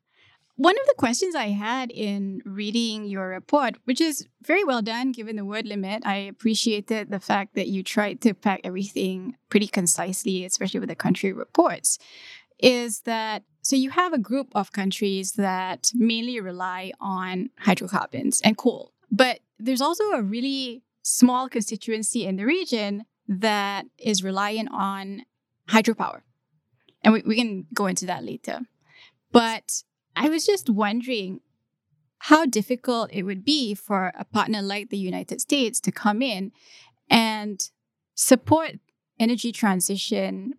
One 0.57 0.79
of 0.79 0.87
the 0.87 0.93
questions 0.97 1.35
I 1.35 1.47
had 1.47 1.91
in 1.91 2.41
reading 2.45 3.03
your 3.05 3.27
report, 3.27 3.75
which 3.83 3.99
is 3.99 4.25
very 4.41 4.63
well 4.63 4.81
done 4.81 5.11
given 5.11 5.35
the 5.35 5.43
word 5.43 5.65
limit, 5.65 6.05
I 6.05 6.15
appreciated 6.15 7.11
the 7.11 7.19
fact 7.19 7.55
that 7.55 7.67
you 7.67 7.83
tried 7.83 8.21
to 8.21 8.33
pack 8.33 8.61
everything 8.63 9.35
pretty 9.49 9.67
concisely, 9.67 10.45
especially 10.45 10.79
with 10.79 10.87
the 10.87 10.95
country 10.95 11.33
reports, 11.33 11.97
is 12.59 13.01
that 13.01 13.43
so 13.63 13.75
you 13.75 13.89
have 13.89 14.13
a 14.13 14.17
group 14.17 14.47
of 14.55 14.71
countries 14.71 15.33
that 15.33 15.91
mainly 15.93 16.39
rely 16.39 16.93
on 17.01 17.49
hydrocarbons 17.59 18.39
and 18.45 18.57
coal, 18.57 18.93
but 19.11 19.39
there's 19.59 19.81
also 19.81 20.11
a 20.11 20.21
really 20.21 20.83
small 21.01 21.49
constituency 21.49 22.25
in 22.25 22.37
the 22.37 22.45
region 22.45 23.05
that 23.27 23.85
is 23.97 24.23
reliant 24.23 24.69
on 24.71 25.23
hydropower. 25.69 26.21
And 27.03 27.13
we, 27.13 27.23
we 27.25 27.35
can 27.35 27.67
go 27.73 27.87
into 27.87 28.05
that 28.05 28.23
later. 28.23 28.61
But 29.31 29.83
I 30.15 30.29
was 30.29 30.45
just 30.45 30.69
wondering 30.69 31.41
how 32.19 32.45
difficult 32.45 33.11
it 33.11 33.23
would 33.23 33.43
be 33.43 33.73
for 33.75 34.11
a 34.17 34.25
partner 34.25 34.61
like 34.61 34.89
the 34.89 34.97
United 34.97 35.41
States 35.41 35.79
to 35.81 35.91
come 35.91 36.21
in 36.21 36.51
and 37.09 37.69
support 38.15 38.79
energy 39.19 39.51
transition 39.51 40.53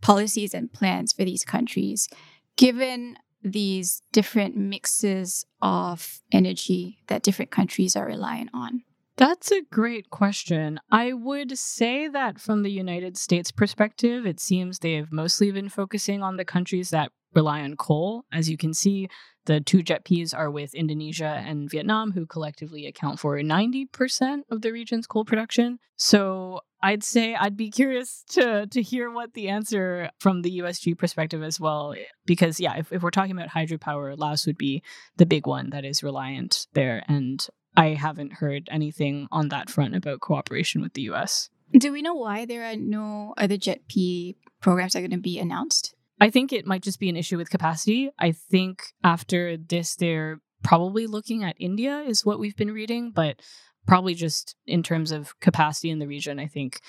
policies 0.00 0.52
and 0.52 0.72
plans 0.72 1.12
for 1.12 1.24
these 1.24 1.44
countries, 1.44 2.08
given 2.56 3.16
these 3.42 4.02
different 4.12 4.56
mixes 4.56 5.44
of 5.60 6.20
energy 6.32 6.98
that 7.08 7.22
different 7.22 7.50
countries 7.50 7.96
are 7.96 8.06
relying 8.06 8.48
on? 8.52 8.82
That's 9.16 9.52
a 9.52 9.62
great 9.70 10.10
question. 10.10 10.80
I 10.90 11.12
would 11.12 11.58
say 11.58 12.08
that 12.08 12.40
from 12.40 12.62
the 12.62 12.70
United 12.70 13.16
States 13.16 13.50
perspective, 13.50 14.26
it 14.26 14.40
seems 14.40 14.78
they've 14.78 15.12
mostly 15.12 15.52
been 15.52 15.68
focusing 15.68 16.22
on 16.22 16.36
the 16.36 16.44
countries 16.44 16.90
that 16.90 17.12
rely 17.34 17.60
on 17.60 17.76
coal. 17.76 18.24
As 18.32 18.48
you 18.48 18.56
can 18.56 18.74
see, 18.74 19.08
the 19.44 19.60
two 19.60 19.78
JETPs 19.78 20.36
are 20.36 20.50
with 20.50 20.74
Indonesia 20.74 21.42
and 21.46 21.68
Vietnam, 21.68 22.12
who 22.12 22.26
collectively 22.26 22.86
account 22.86 23.18
for 23.18 23.36
90% 23.36 24.42
of 24.50 24.62
the 24.62 24.70
region's 24.70 25.06
coal 25.06 25.24
production. 25.24 25.78
So 25.96 26.60
I'd 26.82 27.04
say 27.04 27.34
I'd 27.34 27.56
be 27.56 27.70
curious 27.70 28.24
to 28.30 28.66
to 28.66 28.82
hear 28.82 29.10
what 29.10 29.34
the 29.34 29.48
answer 29.48 30.10
from 30.20 30.42
the 30.42 30.60
USG 30.60 30.96
perspective 30.96 31.42
as 31.42 31.60
well. 31.60 31.94
Because 32.24 32.60
yeah, 32.60 32.76
if, 32.78 32.92
if 32.92 33.02
we're 33.02 33.10
talking 33.10 33.32
about 33.32 33.48
hydropower, 33.48 34.16
Laos 34.16 34.46
would 34.46 34.58
be 34.58 34.82
the 35.16 35.26
big 35.26 35.46
one 35.46 35.70
that 35.70 35.84
is 35.84 36.02
reliant 36.02 36.66
there. 36.72 37.04
And 37.08 37.44
I 37.76 37.88
haven't 37.88 38.34
heard 38.34 38.68
anything 38.70 39.28
on 39.30 39.48
that 39.48 39.70
front 39.70 39.94
about 39.94 40.20
cooperation 40.20 40.82
with 40.82 40.94
the 40.94 41.02
US. 41.02 41.50
Do 41.72 41.92
we 41.92 42.02
know 42.02 42.14
why 42.14 42.44
there 42.44 42.64
are 42.64 42.76
no 42.76 43.34
other 43.38 43.56
JETP 43.56 44.36
programs 44.60 44.92
that 44.92 44.98
are 44.98 45.08
going 45.08 45.10
to 45.12 45.18
be 45.18 45.38
announced? 45.38 45.94
I 46.20 46.30
think 46.30 46.52
it 46.52 46.66
might 46.66 46.82
just 46.82 47.00
be 47.00 47.08
an 47.08 47.16
issue 47.16 47.38
with 47.38 47.50
capacity. 47.50 48.10
I 48.18 48.32
think 48.32 48.82
after 49.02 49.56
this, 49.56 49.96
they're 49.96 50.40
probably 50.62 51.06
looking 51.06 51.42
at 51.42 51.56
India, 51.58 52.00
is 52.00 52.24
what 52.24 52.38
we've 52.38 52.56
been 52.56 52.72
reading, 52.72 53.10
but 53.10 53.40
probably 53.86 54.14
just 54.14 54.54
in 54.66 54.82
terms 54.82 55.10
of 55.10 55.38
capacity 55.40 55.90
in 55.90 55.98
the 55.98 56.06
region. 56.06 56.38
I 56.38 56.46
think, 56.46 56.80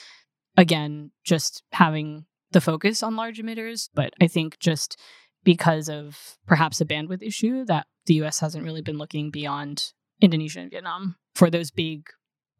again, 0.58 1.12
just 1.24 1.63
having 1.72 2.25
the 2.52 2.62
focus 2.62 3.02
on 3.02 3.16
large 3.16 3.40
emitters, 3.40 3.90
but 3.94 4.13
I 4.22 4.28
think 4.28 4.60
just 4.60 5.00
because 5.44 5.90
of 5.90 6.38
perhaps 6.46 6.80
a 6.82 6.86
bandwidth 6.86 7.24
issue 7.24 7.66
that 7.66 7.88
the 8.06 8.16
US 8.16 8.40
hasn't 8.40 8.63
really 8.63 8.82
been 8.82 8.98
looking 8.98 9.32
beyond 9.32 9.94
Indonesia 10.24 10.62
and 10.62 10.72
Vietnam 10.72 11.18
for 11.36 11.50
those 11.50 11.70
big 11.70 12.08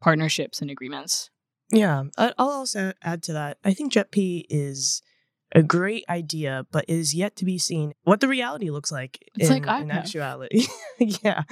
partnerships 0.00 0.60
and 0.60 0.70
agreements. 0.70 1.30
Yeah, 1.72 2.04
I'll 2.18 2.34
also 2.38 2.92
add 3.02 3.22
to 3.24 3.32
that. 3.32 3.56
I 3.64 3.72
think 3.72 3.92
JETP 3.92 4.44
is 4.50 5.02
a 5.54 5.62
great 5.62 6.04
idea, 6.08 6.66
but 6.70 6.84
is 6.88 7.14
yet 7.14 7.36
to 7.36 7.44
be 7.44 7.58
seen 7.58 7.94
what 8.02 8.20
the 8.20 8.28
reality 8.28 8.70
looks 8.70 8.92
like 8.92 9.18
it's 9.36 9.48
in, 9.48 9.62
like 9.62 9.82
in 9.82 9.90
actuality. 9.90 10.66
yeah, 10.98 11.42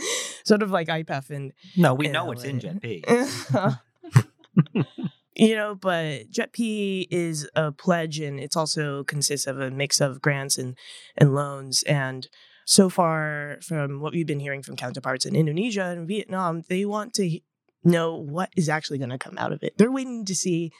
sort 0.44 0.62
of 0.62 0.70
like 0.70 0.88
IPEF 0.88 1.30
and 1.30 1.52
no, 1.76 1.94
we 1.94 2.06
in 2.06 2.12
know 2.12 2.30
it's 2.30 2.44
in 2.44 2.58
LA. 2.58 2.72
JetP. 2.72 3.78
you 5.34 5.56
know, 5.56 5.74
but 5.74 6.30
JETP 6.30 7.06
is 7.10 7.48
a 7.54 7.72
pledge, 7.72 8.20
and 8.20 8.38
it's 8.38 8.56
also 8.56 9.02
consists 9.04 9.46
of 9.46 9.58
a 9.58 9.70
mix 9.70 10.00
of 10.00 10.20
grants 10.20 10.58
and 10.58 10.76
and 11.16 11.34
loans. 11.34 11.82
And 11.84 12.28
so 12.64 12.88
far, 12.88 13.58
from 13.62 14.00
what 14.00 14.12
we've 14.12 14.26
been 14.26 14.40
hearing 14.40 14.62
from 14.62 14.76
counterparts 14.76 15.26
in 15.26 15.36
Indonesia 15.36 15.84
and 15.84 16.06
Vietnam, 16.06 16.62
they 16.68 16.84
want 16.84 17.14
to 17.14 17.40
know 17.84 18.14
what 18.14 18.50
is 18.56 18.68
actually 18.68 18.98
going 18.98 19.10
to 19.10 19.18
come 19.18 19.36
out 19.38 19.52
of 19.52 19.62
it. 19.62 19.76
They're 19.76 19.90
waiting 19.90 20.24
to 20.26 20.34
see 20.34 20.72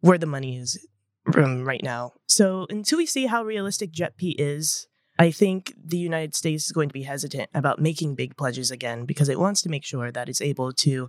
where 0.00 0.18
the 0.18 0.26
money 0.26 0.56
is 0.56 0.86
from 1.32 1.64
right 1.64 1.82
now. 1.82 2.12
So 2.26 2.66
until 2.70 2.98
we 2.98 3.06
see 3.06 3.26
how 3.26 3.42
realistic 3.42 3.92
JETP 3.92 4.36
is, 4.38 4.86
I 5.18 5.30
think 5.30 5.72
the 5.82 5.98
United 5.98 6.34
States 6.34 6.66
is 6.66 6.72
going 6.72 6.88
to 6.88 6.92
be 6.92 7.02
hesitant 7.02 7.50
about 7.54 7.80
making 7.80 8.14
big 8.14 8.36
pledges 8.36 8.70
again 8.70 9.06
because 9.06 9.28
it 9.28 9.40
wants 9.40 9.62
to 9.62 9.68
make 9.68 9.84
sure 9.84 10.12
that 10.12 10.28
it's 10.28 10.42
able 10.42 10.72
to 10.74 11.08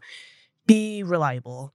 be 0.65 1.03
reliable 1.03 1.73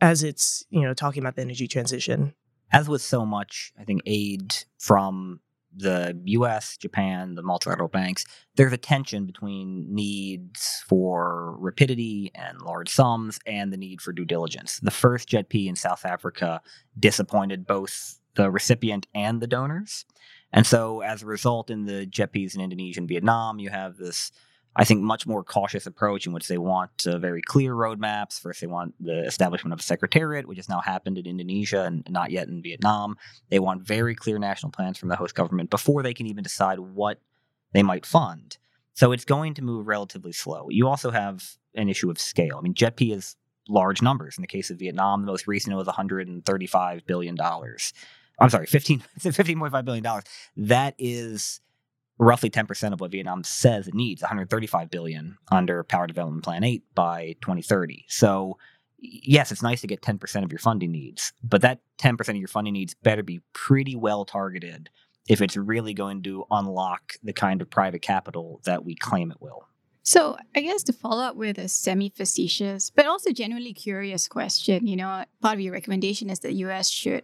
as 0.00 0.22
it's, 0.22 0.64
you 0.70 0.82
know, 0.82 0.94
talking 0.94 1.22
about 1.22 1.36
the 1.36 1.42
energy 1.42 1.66
transition. 1.66 2.34
As 2.72 2.88
with 2.88 3.02
so 3.02 3.26
much, 3.26 3.72
I 3.78 3.84
think 3.84 4.02
aid 4.06 4.64
from 4.78 5.40
the 5.76 6.18
US, 6.24 6.76
Japan, 6.76 7.34
the 7.34 7.42
multilateral 7.42 7.88
banks, 7.88 8.24
there's 8.56 8.72
a 8.72 8.78
tension 8.78 9.26
between 9.26 9.92
needs 9.92 10.84
for 10.86 11.56
rapidity 11.58 12.30
and 12.34 12.60
large 12.62 12.88
sums 12.88 13.38
and 13.46 13.72
the 13.72 13.76
need 13.76 14.00
for 14.00 14.12
due 14.12 14.24
diligence. 14.24 14.78
The 14.80 14.90
first 14.90 15.28
JETP 15.28 15.68
in 15.68 15.76
South 15.76 16.04
Africa 16.04 16.60
disappointed 16.98 17.66
both 17.66 18.20
the 18.34 18.50
recipient 18.50 19.06
and 19.14 19.40
the 19.40 19.46
donors. 19.46 20.04
And 20.52 20.66
so, 20.66 21.00
as 21.00 21.22
a 21.22 21.26
result, 21.26 21.70
in 21.70 21.86
the 21.86 22.06
JETPs 22.06 22.54
in 22.54 22.60
Indonesia 22.60 23.00
and 23.00 23.08
Vietnam, 23.08 23.58
you 23.58 23.70
have 23.70 23.96
this, 23.96 24.30
I 24.76 24.84
think, 24.84 25.02
much 25.02 25.26
more 25.26 25.44
cautious 25.44 25.86
approach 25.86 26.26
in 26.26 26.32
which 26.32 26.48
they 26.48 26.58
want 26.58 27.06
uh, 27.06 27.18
very 27.18 27.42
clear 27.42 27.74
roadmaps. 27.74 28.40
First, 28.40 28.60
they 28.60 28.66
want 28.66 28.94
the 28.98 29.24
establishment 29.24 29.72
of 29.72 29.80
a 29.80 29.82
secretariat, 29.82 30.46
which 30.46 30.58
has 30.58 30.68
now 30.68 30.80
happened 30.80 31.18
in 31.18 31.26
Indonesia 31.26 31.84
and 31.84 32.06
not 32.10 32.30
yet 32.30 32.48
in 32.48 32.62
Vietnam. 32.62 33.16
They 33.50 33.60
want 33.60 33.82
very 33.82 34.14
clear 34.14 34.38
national 34.38 34.72
plans 34.72 34.98
from 34.98 35.10
the 35.10 35.16
host 35.16 35.34
government 35.34 35.70
before 35.70 36.02
they 36.02 36.14
can 36.14 36.26
even 36.26 36.42
decide 36.42 36.80
what 36.80 37.20
they 37.72 37.82
might 37.82 38.04
fund. 38.04 38.58
So 38.94 39.12
it's 39.12 39.24
going 39.24 39.54
to 39.54 39.62
move 39.62 39.86
relatively 39.86 40.32
slow. 40.32 40.68
You 40.70 40.88
also 40.88 41.10
have 41.10 41.56
an 41.74 41.88
issue 41.88 42.10
of 42.10 42.18
scale. 42.18 42.56
I 42.56 42.60
mean, 42.60 42.74
JETP 42.74 43.12
is 43.12 43.36
large 43.68 44.02
numbers. 44.02 44.38
In 44.38 44.42
the 44.42 44.48
case 44.48 44.70
of 44.70 44.78
Vietnam, 44.78 45.20
the 45.20 45.26
most 45.26 45.46
recent 45.46 45.76
was 45.76 45.86
$135 45.86 47.06
billion. 47.06 47.36
I'm 48.40 48.50
sorry, 48.50 48.66
15, 48.66 49.02
$15.5 49.20 49.84
billion. 49.84 50.22
That 50.56 50.94
is 50.98 51.60
roughly 52.18 52.50
10% 52.50 52.92
of 52.92 53.00
what 53.00 53.10
Vietnam 53.10 53.44
says 53.44 53.88
it 53.88 53.94
needs, 53.94 54.22
135 54.22 54.90
billion 54.90 55.36
under 55.50 55.82
Power 55.84 56.06
Development 56.06 56.44
Plan 56.44 56.64
8 56.64 56.82
by 56.94 57.36
2030. 57.40 58.04
So 58.08 58.58
yes, 58.98 59.52
it's 59.52 59.62
nice 59.62 59.80
to 59.80 59.86
get 59.86 60.02
10% 60.02 60.44
of 60.44 60.52
your 60.52 60.58
funding 60.58 60.92
needs, 60.92 61.32
but 61.42 61.62
that 61.62 61.80
10% 61.98 62.28
of 62.28 62.36
your 62.36 62.48
funding 62.48 62.74
needs 62.74 62.94
better 62.94 63.22
be 63.22 63.40
pretty 63.52 63.96
well 63.96 64.24
targeted 64.24 64.90
if 65.28 65.40
it's 65.40 65.56
really 65.56 65.94
going 65.94 66.22
to 66.22 66.44
unlock 66.50 67.14
the 67.22 67.32
kind 67.32 67.62
of 67.62 67.70
private 67.70 68.02
capital 68.02 68.60
that 68.64 68.84
we 68.84 68.94
claim 68.94 69.30
it 69.30 69.40
will. 69.40 69.66
So, 70.06 70.36
I 70.54 70.60
guess 70.60 70.82
to 70.84 70.92
follow 70.92 71.22
up 71.22 71.34
with 71.34 71.56
a 71.56 71.66
semi 71.66 72.10
facetious, 72.10 72.90
but 72.90 73.06
also 73.06 73.32
genuinely 73.32 73.72
curious 73.72 74.28
question, 74.28 74.86
you 74.86 74.96
know, 74.96 75.24
part 75.40 75.54
of 75.54 75.60
your 75.60 75.72
recommendation 75.72 76.28
is 76.28 76.40
that 76.40 76.52
US 76.52 76.90
should 76.90 77.22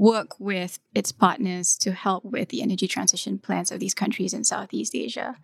work 0.00 0.40
with 0.40 0.78
its 0.94 1.12
partners 1.12 1.76
to 1.76 1.92
help 1.92 2.24
with 2.24 2.48
the 2.48 2.62
energy 2.62 2.88
transition 2.88 3.38
plans 3.38 3.70
of 3.70 3.80
these 3.80 3.92
countries 3.92 4.32
in 4.32 4.42
Southeast 4.42 4.94
Asia. 4.94 5.36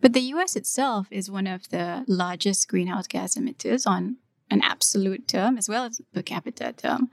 But 0.00 0.12
the 0.12 0.32
US 0.34 0.56
itself 0.56 1.06
is 1.12 1.30
one 1.30 1.46
of 1.46 1.68
the 1.68 2.04
largest 2.08 2.66
greenhouse 2.66 3.06
gas 3.06 3.36
emitters 3.36 3.86
on 3.86 4.16
an 4.50 4.60
absolute 4.60 5.28
term 5.28 5.56
as 5.56 5.68
well 5.68 5.84
as 5.84 6.00
per 6.12 6.20
capita 6.20 6.74
term. 6.76 7.10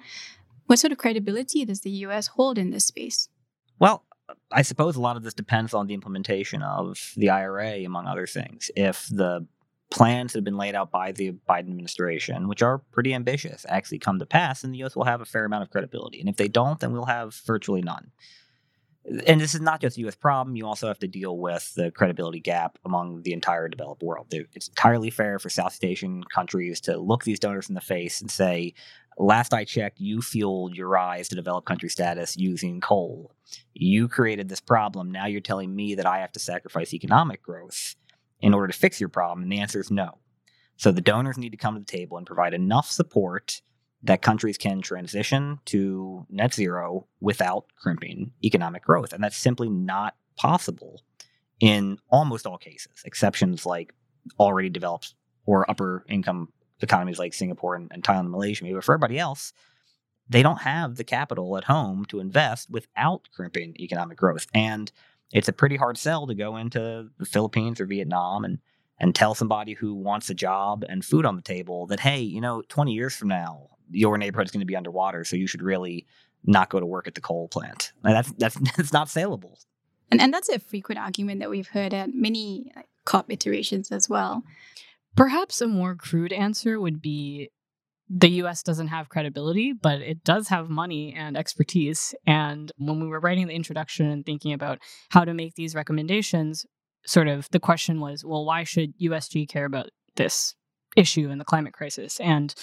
What 0.66 0.80
sort 0.80 0.92
of 0.92 0.98
credibility 0.98 1.64
does 1.64 1.82
the 1.82 1.92
US 2.08 2.26
hold 2.26 2.58
in 2.58 2.72
this 2.72 2.88
space? 2.88 3.30
Well, 3.78 4.04
I 4.52 4.64
suppose 4.64 4.96
a 4.96 5.02
lot 5.02 5.16
of 5.16 5.22
this 5.22 5.36
depends 5.36 5.76
on 5.76 5.86
the 5.86 5.94
implementation 5.94 6.64
of 6.64 7.14
the 7.16 7.30
IRA, 7.30 7.86
among 7.86 8.08
other 8.08 8.26
things. 8.26 8.72
If 8.76 9.08
the 9.10 9.46
plans 9.90 10.34
that 10.34 10.40
have 10.40 10.44
been 10.44 10.58
laid 10.58 10.76
out 10.76 10.92
by 10.92 11.12
the 11.12 11.32
Biden 11.50 11.70
administration, 11.70 12.48
which 12.48 12.62
are 12.62 12.80
pretty 12.92 13.14
ambitious, 13.14 13.66
actually 13.68 14.00
come 14.00 14.20
to 14.20 14.26
pass, 14.26 14.62
then 14.62 14.72
the 14.72 14.78
U.S. 14.80 14.96
will 14.96 15.06
have 15.06 15.22
a 15.22 15.26
fair 15.26 15.46
amount 15.46 15.64
of 15.64 15.72
credibility. 15.72 16.20
And 16.20 16.30
if 16.30 16.38
they 16.38 16.48
don't, 16.48 16.80
then 16.80 16.92
we'll 16.92 17.06
have 17.06 17.36
virtually 17.46 17.82
none. 17.82 18.12
And 19.26 19.42
this 19.42 19.56
is 19.56 19.62
not 19.62 19.82
just 19.82 19.98
a 19.98 20.02
U.S. 20.02 20.16
problem. 20.16 20.56
You 20.56 20.68
also 20.68 20.88
have 20.88 21.00
to 21.00 21.08
deal 21.08 21.38
with 21.38 21.74
the 21.74 21.90
credibility 21.90 22.40
gap 22.40 22.78
among 22.86 23.24
the 23.24 23.34
entire 23.34 23.68
developed 23.68 24.04
world. 24.04 24.28
It's 24.32 24.68
entirely 24.68 25.10
fair 25.10 25.40
for 25.40 25.50
Southeast 25.50 25.84
Asian 25.84 26.24
countries 26.26 26.80
to 26.82 26.98
look 26.98 27.24
these 27.24 27.40
donors 27.40 27.70
in 27.70 27.76
the 27.76 27.82
face 27.82 28.22
and 28.22 28.30
say, 28.30 28.76
last 29.18 29.54
I 29.54 29.64
checked, 29.64 30.00
you 30.00 30.22
fueled 30.22 30.76
your 30.76 30.90
rise 30.90 31.30
to 31.30 31.36
developed 31.36 31.66
country 31.66 31.90
status 31.90 32.38
using 32.38 32.82
coal. 32.82 33.32
You 33.74 34.08
created 34.08 34.50
this 34.50 34.62
problem. 34.62 35.10
Now 35.12 35.26
you're 35.26 35.42
telling 35.42 35.76
me 35.76 35.96
that 35.96 36.06
I 36.06 36.20
have 36.20 36.34
to 36.34 36.40
sacrifice 36.40 36.94
economic 36.94 37.42
growth 37.42 37.96
in 38.42 38.54
order 38.54 38.68
to 38.68 38.78
fix 38.78 39.00
your 39.00 39.10
problem? 39.10 39.44
And 39.44 39.52
the 39.52 39.60
answer 39.60 39.80
is 39.80 39.92
no. 39.92 40.20
So 40.78 40.92
the 40.92 41.02
donors 41.02 41.38
need 41.38 41.52
to 41.52 41.58
come 41.58 41.74
to 41.74 41.80
the 41.80 41.86
table 41.86 42.18
and 42.18 42.26
provide 42.26 42.54
enough 42.54 42.90
support 42.90 43.62
that 44.04 44.22
countries 44.22 44.58
can 44.58 44.82
transition 44.82 45.60
to 45.66 46.26
net 46.30 46.54
zero 46.54 47.08
without 47.20 47.66
crimping 47.76 48.32
economic 48.44 48.84
growth. 48.84 49.12
And 49.12 49.24
that's 49.24 49.38
simply 49.38 49.70
not 49.70 50.16
possible 50.38 51.04
in 51.60 51.98
almost 52.10 52.46
all 52.46 52.58
cases, 52.58 53.02
exceptions 53.04 53.66
like 53.66 53.94
already 54.40 54.70
developed 54.70 55.16
or 55.46 55.70
upper 55.70 56.06
income 56.08 56.50
economies 56.82 57.20
like 57.20 57.34
Singapore 57.34 57.76
and, 57.76 57.92
and 57.92 58.04
Thailand 58.04 58.22
and 58.22 58.32
Malaysia. 58.32 58.64
maybe. 58.64 58.76
But 58.76 58.86
for 58.86 58.94
everybody 58.94 59.20
else, 59.20 59.52
they 60.30 60.44
don't 60.44 60.62
have 60.62 60.96
the 60.96 61.04
capital 61.04 61.58
at 61.58 61.66
home 61.66 62.06
to 62.06 62.20
invest 62.20 62.70
without 62.70 63.28
crimping 63.34 63.76
economic 63.80 64.18
growth. 64.18 64.48
And 64.54 64.92
it's 65.32 65.48
a 65.48 65.54
pretty 65.54 65.76
hard 65.76 65.98
sell 65.98 66.28
to 66.28 66.36
go 66.36 66.58
into 66.58 67.10
the 67.18 67.26
Philippines 67.26 67.80
or 67.80 67.86
Vietnam 67.86 68.44
and 68.46 68.60
and 69.02 69.16
tell 69.16 69.34
somebody 69.34 69.74
who 69.74 69.96
wants 69.96 70.30
a 70.30 70.34
job 70.34 70.84
and 70.90 71.06
food 71.06 71.26
on 71.26 71.36
the 71.36 71.42
table 71.42 71.88
that 71.88 72.00
hey, 72.00 72.20
you 72.20 72.42
know, 72.42 72.62
20 72.68 72.92
years 72.92 73.16
from 73.16 73.30
now, 73.30 73.70
your 73.92 74.18
neighborhood's 74.18 74.52
going 74.52 74.60
to 74.60 74.66
be 74.66 74.76
underwater, 74.76 75.24
so 75.24 75.36
you 75.36 75.48
should 75.48 75.62
really 75.62 76.06
not 76.44 76.70
go 76.70 76.80
to 76.80 76.86
work 76.86 77.08
at 77.08 77.16
the 77.16 77.22
coal 77.22 77.48
plant. 77.48 77.94
And 78.04 78.16
that's 78.16 78.32
that's 78.34 78.56
that's 78.78 78.94
not 78.94 79.10
saleable. 79.10 79.60
And 80.12 80.22
and 80.22 80.34
that's 80.34 80.50
a 80.50 80.60
frequent 80.60 81.00
argument 81.00 81.40
that 81.40 81.50
we've 81.50 81.68
heard 81.68 81.94
at 81.94 82.14
many 82.14 82.72
COP 83.06 83.32
iterations 83.32 83.92
as 83.92 84.10
well. 84.10 84.44
Perhaps 85.16 85.62
a 85.62 85.68
more 85.68 85.96
crude 85.96 86.32
answer 86.32 86.80
would 86.80 87.02
be 87.02 87.50
the 88.10 88.30
US 88.44 88.64
doesn't 88.64 88.88
have 88.88 89.10
credibility, 89.10 89.74
but 89.74 90.02
it 90.02 90.24
does 90.24 90.48
have 90.48 90.70
money 90.70 91.14
and 91.16 91.38
expertise. 91.38 92.16
And 92.26 92.72
when 92.78 93.00
we 93.00 93.08
were 93.08 93.20
writing 93.20 93.48
the 93.48 93.54
introduction 93.54 94.08
and 94.08 94.26
thinking 94.26 94.54
about 94.54 94.80
how 95.10 95.26
to 95.26 95.34
make 95.34 95.56
these 95.56 95.76
recommendations, 95.76 96.66
sort 97.06 97.28
of 97.28 97.48
the 97.52 97.60
question 97.60 98.00
was, 98.00 98.26
well, 98.26 98.46
why 98.46 98.64
should 98.64 98.98
USG 99.00 99.48
care 99.48 99.66
about 99.66 99.90
this 100.16 100.56
issue 100.98 101.30
in 101.30 101.38
the 101.38 101.46
climate 101.46 101.74
crisis? 101.74 102.20
And 102.20 102.54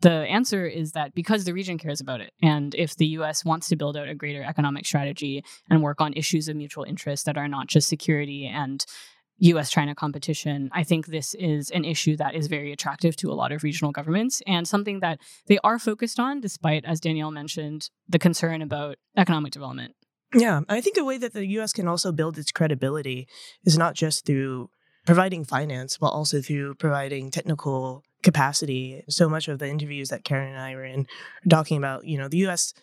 the 0.00 0.10
answer 0.10 0.66
is 0.66 0.92
that 0.92 1.14
because 1.14 1.44
the 1.44 1.54
region 1.54 1.78
cares 1.78 2.00
about 2.00 2.20
it. 2.20 2.32
And 2.42 2.74
if 2.74 2.96
the 2.96 3.06
US 3.18 3.44
wants 3.44 3.68
to 3.68 3.76
build 3.76 3.96
out 3.96 4.08
a 4.08 4.14
greater 4.14 4.42
economic 4.42 4.86
strategy 4.86 5.42
and 5.70 5.82
work 5.82 6.00
on 6.00 6.12
issues 6.14 6.48
of 6.48 6.56
mutual 6.56 6.84
interest 6.84 7.26
that 7.26 7.38
are 7.38 7.48
not 7.48 7.68
just 7.68 7.88
security 7.88 8.46
and 8.46 8.84
US 9.38 9.70
China 9.70 9.94
competition, 9.94 10.70
I 10.72 10.82
think 10.82 11.06
this 11.06 11.34
is 11.34 11.70
an 11.70 11.84
issue 11.84 12.16
that 12.16 12.34
is 12.34 12.46
very 12.46 12.72
attractive 12.72 13.16
to 13.16 13.30
a 13.30 13.34
lot 13.34 13.52
of 13.52 13.62
regional 13.62 13.92
governments 13.92 14.42
and 14.46 14.66
something 14.66 15.00
that 15.00 15.18
they 15.46 15.58
are 15.62 15.78
focused 15.78 16.18
on, 16.18 16.40
despite, 16.40 16.84
as 16.84 17.00
Danielle 17.00 17.30
mentioned, 17.30 17.90
the 18.08 18.18
concern 18.18 18.62
about 18.62 18.96
economic 19.16 19.52
development. 19.52 19.94
Yeah, 20.34 20.60
I 20.68 20.80
think 20.80 20.96
a 20.96 21.04
way 21.04 21.18
that 21.18 21.34
the 21.34 21.46
US 21.58 21.72
can 21.72 21.86
also 21.86 22.12
build 22.12 22.38
its 22.38 22.52
credibility 22.52 23.28
is 23.64 23.78
not 23.78 23.94
just 23.94 24.26
through 24.26 24.70
providing 25.06 25.44
finance, 25.44 25.98
but 25.98 26.08
also 26.08 26.40
through 26.40 26.74
providing 26.74 27.30
technical 27.30 28.02
capacity. 28.22 29.04
So 29.08 29.28
much 29.28 29.46
of 29.48 29.60
the 29.60 29.68
interviews 29.68 30.08
that 30.08 30.24
Karen 30.24 30.52
and 30.52 30.60
I 30.60 30.74
were 30.74 30.84
in 30.84 31.06
talking 31.48 31.76
about, 31.78 32.06
you 32.06 32.18
know, 32.18 32.28
the 32.28 32.44
US 32.48 32.74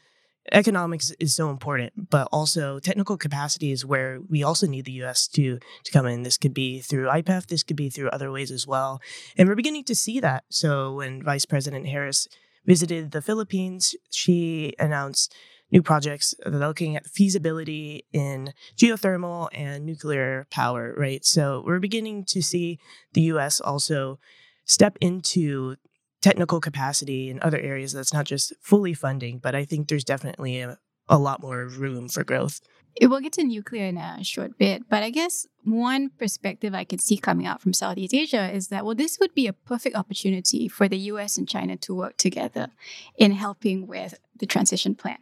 economics 0.52 1.12
is 1.20 1.36
so 1.36 1.50
important, 1.50 2.10
but 2.10 2.28
also 2.32 2.80
technical 2.80 3.18
capacity 3.18 3.72
is 3.72 3.86
where 3.86 4.20
we 4.30 4.44
also 4.44 4.68
need 4.68 4.86
the 4.86 4.92
U.S. 5.04 5.28
to 5.30 5.60
to 5.84 5.92
come 5.92 6.06
in. 6.06 6.24
This 6.24 6.38
could 6.38 6.54
be 6.54 6.80
through 6.80 7.08
IPEF, 7.08 7.48
this 7.48 7.64
could 7.64 7.78
be 7.78 7.90
through 7.90 8.10
other 8.10 8.32
ways 8.32 8.52
as 8.52 8.68
well, 8.68 9.02
and 9.38 9.48
we're 9.48 9.56
beginning 9.56 9.86
to 9.86 9.96
see 9.96 10.20
that. 10.20 10.44
So 10.50 10.96
when 10.96 11.24
Vice 11.24 11.46
President 11.46 11.88
Harris 11.88 12.28
visited 12.66 13.12
the 13.12 13.22
Philippines, 13.22 13.96
she 14.10 14.74
announced 14.80 15.34
new 15.72 15.82
projects 15.82 16.36
that 16.44 16.54
are 16.54 16.60
looking 16.60 16.96
at 16.96 17.08
feasibility 17.08 18.06
in 18.14 18.54
geothermal 18.78 19.50
and 19.54 19.86
nuclear 19.86 20.46
power. 20.52 20.94
Right, 20.98 21.24
so 21.26 21.64
we're 21.66 21.80
beginning 21.80 22.26
to 22.26 22.42
see 22.42 22.80
the 23.14 23.22
U.S. 23.34 23.60
also 23.60 24.20
step 24.66 24.98
into 25.02 25.76
technical 26.24 26.62
capacity 26.62 27.30
in 27.30 27.40
other 27.42 27.60
areas 27.60 27.92
that's 27.92 28.14
not 28.14 28.26
just 28.26 28.54
fully 28.62 28.94
funding, 28.94 29.38
but 29.38 29.54
I 29.54 29.66
think 29.66 29.88
there's 29.90 30.06
definitely 30.06 30.62
a, 30.62 30.80
a 31.10 31.20
lot 31.20 31.42
more 31.42 31.68
room 31.68 32.08
for 32.08 32.24
growth. 32.24 32.62
We'll 33.02 33.20
get 33.20 33.34
to 33.34 33.44
nuclear 33.44 33.86
in 33.86 33.98
a 33.98 34.24
short 34.24 34.58
bit, 34.58 34.84
but 34.90 35.04
I 35.04 35.10
guess 35.10 35.48
one 35.64 36.10
perspective 36.10 36.74
I 36.74 36.86
could 36.86 37.02
see 37.02 37.18
coming 37.18 37.46
out 37.46 37.62
from 37.62 37.74
Southeast 37.74 38.14
Asia 38.14 38.50
is 38.52 38.70
that, 38.70 38.86
well, 38.86 38.96
this 38.96 39.20
would 39.20 39.34
be 39.34 39.48
a 39.48 39.54
perfect 39.54 39.96
opportunity 39.96 40.68
for 40.68 40.88
the 40.88 40.98
US 41.12 41.38
and 41.38 41.50
China 41.50 41.76
to 41.78 41.94
work 41.94 42.18
together 42.18 42.70
in 43.18 43.32
helping 43.34 43.86
with 43.86 44.20
the 44.40 44.46
transition 44.46 44.96
plan 44.96 45.18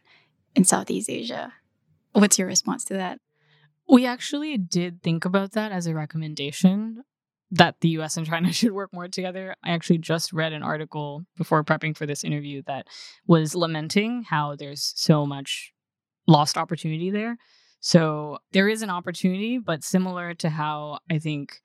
in 0.56 0.66
Southeast 0.66 1.10
Asia. 1.10 1.54
What's 2.12 2.38
your 2.38 2.48
response 2.48 2.84
to 2.86 2.94
that? 2.96 3.20
We 3.90 4.06
actually 4.06 4.58
did 4.58 5.02
think 5.02 5.26
about 5.26 5.54
that 5.54 5.72
as 5.72 5.88
a 5.88 5.96
recommendation 5.96 7.04
that 7.52 7.76
the 7.82 7.90
US 7.90 8.18
and 8.18 8.26
China 8.26 8.52
should 8.54 8.72
work 8.72 8.92
more 8.94 9.08
together. 9.08 9.56
I 9.64 9.72
actually 9.72 10.00
just 10.00 10.34
read 10.34 10.54
an 10.54 10.64
article 10.64 11.26
before 11.38 11.64
prepping 11.64 11.96
for 11.96 12.06
this 12.06 12.24
interview 12.24 12.64
that 12.68 12.88
was 13.28 13.56
lamenting 13.56 14.24
how 14.24 14.56
there's 14.56 14.94
so 14.96 15.26
much 15.26 15.74
lost 16.28 16.58
opportunity 16.58 17.12
there. 17.12 17.38
So 17.80 18.38
there 18.52 18.70
is 18.70 18.82
an 18.84 18.90
opportunity, 18.90 19.58
but 19.58 19.84
similar 19.84 20.34
to 20.36 20.50
how 20.50 21.00
I 21.10 21.18
think 21.18 21.62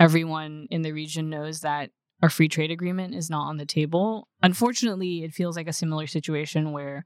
everyone 0.00 0.66
in 0.70 0.82
the 0.82 0.92
region 0.92 1.30
knows 1.30 1.60
that 1.60 1.90
a 2.20 2.28
free 2.28 2.48
trade 2.48 2.72
agreement 2.72 3.14
is 3.14 3.30
not 3.30 3.46
on 3.46 3.56
the 3.56 3.66
table. 3.66 4.28
Unfortunately, 4.42 5.22
it 5.22 5.32
feels 5.32 5.56
like 5.56 5.68
a 5.68 5.72
similar 5.72 6.08
situation 6.08 6.72
where 6.72 7.04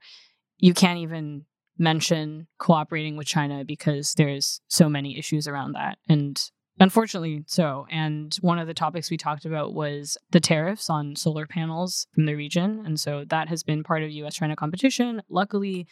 you 0.57 0.73
can't 0.73 0.99
even 0.99 1.45
mention 1.77 2.47
cooperating 2.57 3.15
with 3.15 3.27
China 3.27 3.63
because 3.63 4.13
there's 4.15 4.61
so 4.67 4.89
many 4.89 5.17
issues 5.17 5.47
around 5.47 5.73
that. 5.73 5.99
And 6.09 6.41
Unfortunately, 6.79 7.43
so. 7.45 7.85
And 7.91 8.35
one 8.41 8.57
of 8.57 8.67
the 8.67 8.73
topics 8.73 9.11
we 9.11 9.17
talked 9.17 9.45
about 9.45 9.73
was 9.73 10.17
the 10.31 10.39
tariffs 10.39 10.89
on 10.89 11.15
solar 11.15 11.45
panels 11.45 12.07
from 12.13 12.25
the 12.25 12.35
region. 12.35 12.81
And 12.85 12.99
so 12.99 13.25
that 13.29 13.47
has 13.47 13.63
been 13.63 13.83
part 13.83 14.03
of 14.03 14.09
US 14.11 14.35
China 14.35 14.55
competition. 14.55 15.21
Luckily, 15.29 15.87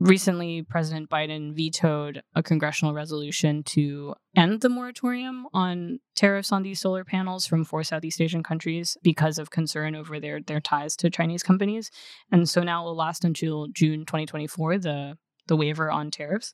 recently, 0.00 0.62
President 0.62 1.08
Biden 1.08 1.54
vetoed 1.54 2.22
a 2.34 2.42
congressional 2.42 2.92
resolution 2.92 3.62
to 3.64 4.14
end 4.34 4.62
the 4.62 4.68
moratorium 4.68 5.46
on 5.54 6.00
tariffs 6.16 6.50
on 6.50 6.64
these 6.64 6.80
solar 6.80 7.04
panels 7.04 7.46
from 7.46 7.64
four 7.64 7.84
Southeast 7.84 8.20
Asian 8.20 8.42
countries 8.42 8.96
because 9.02 9.38
of 9.38 9.50
concern 9.50 9.94
over 9.94 10.18
their, 10.18 10.40
their 10.42 10.60
ties 10.60 10.96
to 10.96 11.08
Chinese 11.08 11.44
companies. 11.44 11.90
And 12.32 12.48
so 12.48 12.64
now 12.64 12.82
it 12.82 12.86
will 12.86 12.96
last 12.96 13.24
until 13.24 13.68
June 13.68 14.00
2024, 14.00 14.78
the, 14.78 15.18
the 15.46 15.56
waiver 15.56 15.88
on 15.88 16.10
tariffs. 16.10 16.52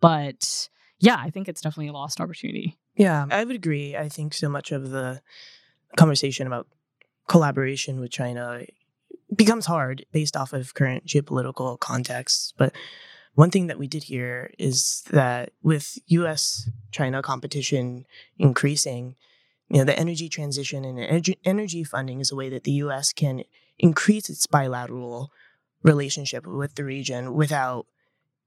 But 0.00 0.70
yeah, 0.98 1.16
I 1.18 1.28
think 1.28 1.48
it's 1.48 1.60
definitely 1.60 1.88
a 1.88 1.92
lost 1.92 2.18
opportunity. 2.18 2.79
Yeah, 3.00 3.24
I 3.30 3.44
would 3.44 3.56
agree. 3.56 3.96
I 3.96 4.10
think 4.10 4.34
so 4.34 4.50
much 4.50 4.72
of 4.72 4.90
the 4.90 5.22
conversation 5.96 6.46
about 6.46 6.66
collaboration 7.28 7.98
with 7.98 8.10
China 8.10 8.66
becomes 9.34 9.64
hard 9.64 10.04
based 10.12 10.36
off 10.36 10.52
of 10.52 10.74
current 10.74 11.06
geopolitical 11.06 11.80
contexts. 11.80 12.52
But 12.58 12.74
one 13.36 13.50
thing 13.50 13.68
that 13.68 13.78
we 13.78 13.88
did 13.88 14.02
hear 14.02 14.52
is 14.58 15.02
that 15.12 15.52
with 15.62 15.98
US 16.08 16.68
China 16.90 17.22
competition 17.22 18.04
increasing, 18.38 19.16
you 19.70 19.78
know, 19.78 19.84
the 19.84 19.98
energy 19.98 20.28
transition 20.28 20.84
and 20.84 20.98
energy, 20.98 21.38
energy 21.42 21.82
funding 21.82 22.20
is 22.20 22.30
a 22.30 22.36
way 22.36 22.50
that 22.50 22.64
the 22.64 22.82
US 22.84 23.14
can 23.14 23.44
increase 23.78 24.28
its 24.28 24.46
bilateral 24.46 25.32
relationship 25.82 26.46
with 26.46 26.74
the 26.74 26.84
region 26.84 27.32
without 27.32 27.86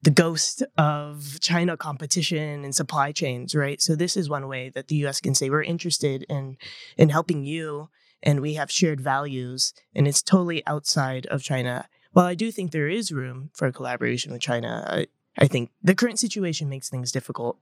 the 0.04 0.12
ghost 0.12 0.64
of 0.78 1.40
China 1.40 1.78
competition 1.78 2.66
and 2.66 2.76
supply 2.76 3.14
chains, 3.14 3.56
right? 3.56 3.82
So 3.82 3.96
this 3.96 4.18
is 4.18 4.30
one 4.30 4.48
way 4.50 4.70
that 4.76 4.90
the 4.90 4.98
US 5.08 5.22
can 5.22 5.34
say 5.34 5.50
we're 5.50 5.64
interested 5.64 6.26
in 6.30 6.58
in 6.98 7.10
helping 7.10 7.46
you 7.46 7.90
and 8.22 8.42
we 8.42 8.56
have 8.56 8.70
shared 8.70 9.00
values 9.00 9.74
and 9.96 10.08
it's 10.08 10.22
totally 10.22 10.66
outside 10.68 11.26
of 11.28 11.42
China. 11.42 11.88
While 12.12 12.26
I 12.26 12.36
do 12.36 12.52
think 12.52 12.72
there 12.72 12.90
is 12.90 13.12
room 13.12 13.50
for 13.54 13.72
collaboration 13.72 14.32
with 14.32 14.42
China, 14.42 14.86
I, 14.88 15.08
I 15.38 15.48
think 15.48 15.72
the 15.82 15.96
current 15.96 16.20
situation 16.20 16.70
makes 16.70 16.90
things 16.90 17.12
difficult. 17.12 17.58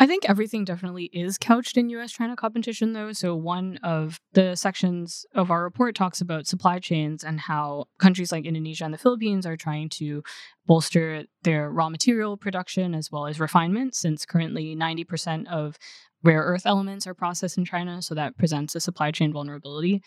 I 0.00 0.06
think 0.06 0.28
everything 0.28 0.64
definitely 0.64 1.10
is 1.12 1.38
couched 1.38 1.76
in 1.76 1.90
US 1.90 2.12
China 2.12 2.36
competition, 2.36 2.92
though. 2.92 3.12
So, 3.12 3.34
one 3.34 3.78
of 3.82 4.20
the 4.32 4.54
sections 4.54 5.26
of 5.34 5.50
our 5.50 5.64
report 5.64 5.96
talks 5.96 6.20
about 6.20 6.46
supply 6.46 6.78
chains 6.78 7.24
and 7.24 7.40
how 7.40 7.86
countries 7.98 8.30
like 8.30 8.44
Indonesia 8.44 8.84
and 8.84 8.94
the 8.94 8.98
Philippines 8.98 9.44
are 9.44 9.56
trying 9.56 9.88
to 9.90 10.22
bolster 10.66 11.24
their 11.42 11.70
raw 11.70 11.88
material 11.88 12.36
production 12.36 12.94
as 12.94 13.10
well 13.10 13.26
as 13.26 13.40
refinement, 13.40 13.96
since 13.96 14.24
currently 14.24 14.76
90% 14.76 15.48
of 15.48 15.76
rare 16.22 16.42
earth 16.42 16.66
elements 16.66 17.06
are 17.06 17.14
processed 17.14 17.58
in 17.58 17.64
China. 17.64 18.00
So, 18.00 18.14
that 18.14 18.38
presents 18.38 18.76
a 18.76 18.80
supply 18.80 19.10
chain 19.10 19.32
vulnerability. 19.32 20.00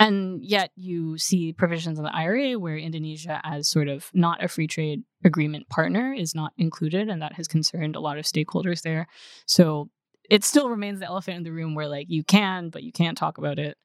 And 0.00 0.44
yet 0.44 0.70
you 0.76 1.18
see 1.18 1.52
provisions 1.52 1.98
in 1.98 2.04
the 2.04 2.14
IRA 2.14 2.58
where 2.58 2.76
Indonesia, 2.76 3.40
as 3.44 3.68
sort 3.68 3.88
of 3.88 4.10
not 4.14 4.42
a 4.42 4.48
free 4.48 4.68
trade 4.68 5.02
agreement 5.24 5.68
partner, 5.68 6.14
is 6.14 6.34
not 6.34 6.52
included. 6.56 7.08
And 7.08 7.20
that 7.20 7.32
has 7.34 7.48
concerned 7.48 7.96
a 7.96 8.00
lot 8.00 8.18
of 8.18 8.24
stakeholders 8.24 8.82
there. 8.82 9.08
So 9.46 9.90
it 10.30 10.44
still 10.44 10.68
remains 10.70 11.00
the 11.00 11.06
elephant 11.06 11.38
in 11.38 11.42
the 11.42 11.52
room 11.52 11.74
where, 11.74 11.88
like, 11.88 12.06
you 12.08 12.22
can, 12.22 12.70
but 12.70 12.82
you 12.82 12.92
can't 12.92 13.18
talk 13.18 13.38
about 13.38 13.58
it. 13.58 13.76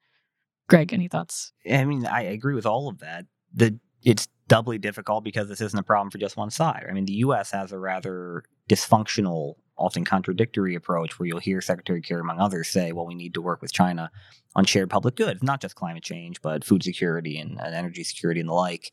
Greg, 0.68 0.92
any 0.92 1.08
thoughts? 1.08 1.52
I 1.70 1.84
mean, 1.84 2.06
I 2.06 2.22
agree 2.22 2.54
with 2.54 2.66
all 2.66 2.88
of 2.88 3.00
that. 3.00 3.26
The 3.52 3.78
it's 4.04 4.28
doubly 4.48 4.78
difficult 4.78 5.24
because 5.24 5.48
this 5.48 5.60
isn't 5.60 5.78
a 5.78 5.82
problem 5.82 6.10
for 6.10 6.18
just 6.18 6.36
one 6.36 6.50
side. 6.50 6.84
I 6.88 6.92
mean, 6.92 7.06
the 7.06 7.14
U.S. 7.14 7.50
has 7.52 7.72
a 7.72 7.78
rather 7.78 8.42
dysfunctional 8.68 9.54
often 9.76 10.04
contradictory 10.04 10.74
approach 10.74 11.18
where 11.18 11.26
you'll 11.26 11.38
hear 11.38 11.60
Secretary 11.60 12.00
Kerry, 12.00 12.20
among 12.20 12.40
others, 12.40 12.68
say, 12.68 12.92
well, 12.92 13.06
we 13.06 13.14
need 13.14 13.34
to 13.34 13.42
work 13.42 13.60
with 13.60 13.72
China 13.72 14.10
on 14.54 14.64
shared 14.64 14.90
public 14.90 15.16
goods, 15.16 15.42
not 15.42 15.60
just 15.60 15.74
climate 15.74 16.02
change, 16.04 16.40
but 16.42 16.64
food 16.64 16.82
security 16.82 17.38
and, 17.38 17.60
and 17.60 17.74
energy 17.74 18.04
security 18.04 18.40
and 18.40 18.48
the 18.48 18.54
like. 18.54 18.92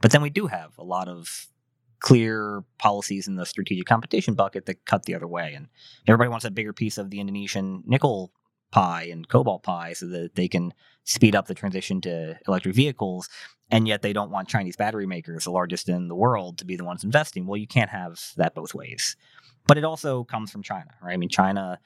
But 0.00 0.10
then 0.10 0.22
we 0.22 0.30
do 0.30 0.46
have 0.46 0.72
a 0.78 0.84
lot 0.84 1.08
of 1.08 1.48
clear 2.00 2.62
policies 2.78 3.26
in 3.26 3.36
the 3.36 3.46
strategic 3.46 3.86
competition 3.86 4.34
bucket 4.34 4.66
that 4.66 4.84
cut 4.84 5.04
the 5.04 5.14
other 5.14 5.26
way. 5.26 5.54
And 5.54 5.68
everybody 6.06 6.30
wants 6.30 6.44
a 6.44 6.50
bigger 6.50 6.72
piece 6.72 6.98
of 6.98 7.10
the 7.10 7.20
Indonesian 7.20 7.82
nickel 7.86 8.32
pie 8.70 9.08
and 9.10 9.28
cobalt 9.28 9.62
pie 9.62 9.94
so 9.94 10.06
that 10.06 10.34
they 10.34 10.48
can 10.48 10.72
speed 11.04 11.34
up 11.34 11.46
the 11.46 11.54
transition 11.54 12.00
to 12.02 12.38
electric 12.46 12.74
vehicles. 12.74 13.28
And 13.70 13.88
yet 13.88 14.02
they 14.02 14.12
don't 14.12 14.30
want 14.30 14.48
Chinese 14.48 14.76
battery 14.76 15.06
makers, 15.06 15.44
the 15.44 15.50
largest 15.50 15.88
in 15.88 16.08
the 16.08 16.14
world, 16.14 16.58
to 16.58 16.64
be 16.64 16.76
the 16.76 16.84
ones 16.84 17.04
investing. 17.04 17.46
Well, 17.46 17.56
you 17.56 17.66
can't 17.66 17.90
have 17.90 18.20
that 18.36 18.54
both 18.54 18.74
ways. 18.74 19.16
But 19.68 19.78
it 19.78 19.84
also 19.84 20.24
comes 20.24 20.50
from 20.50 20.64
China, 20.64 20.90
right? 21.00 21.12
I 21.12 21.16
mean, 21.16 21.28
China 21.28 21.78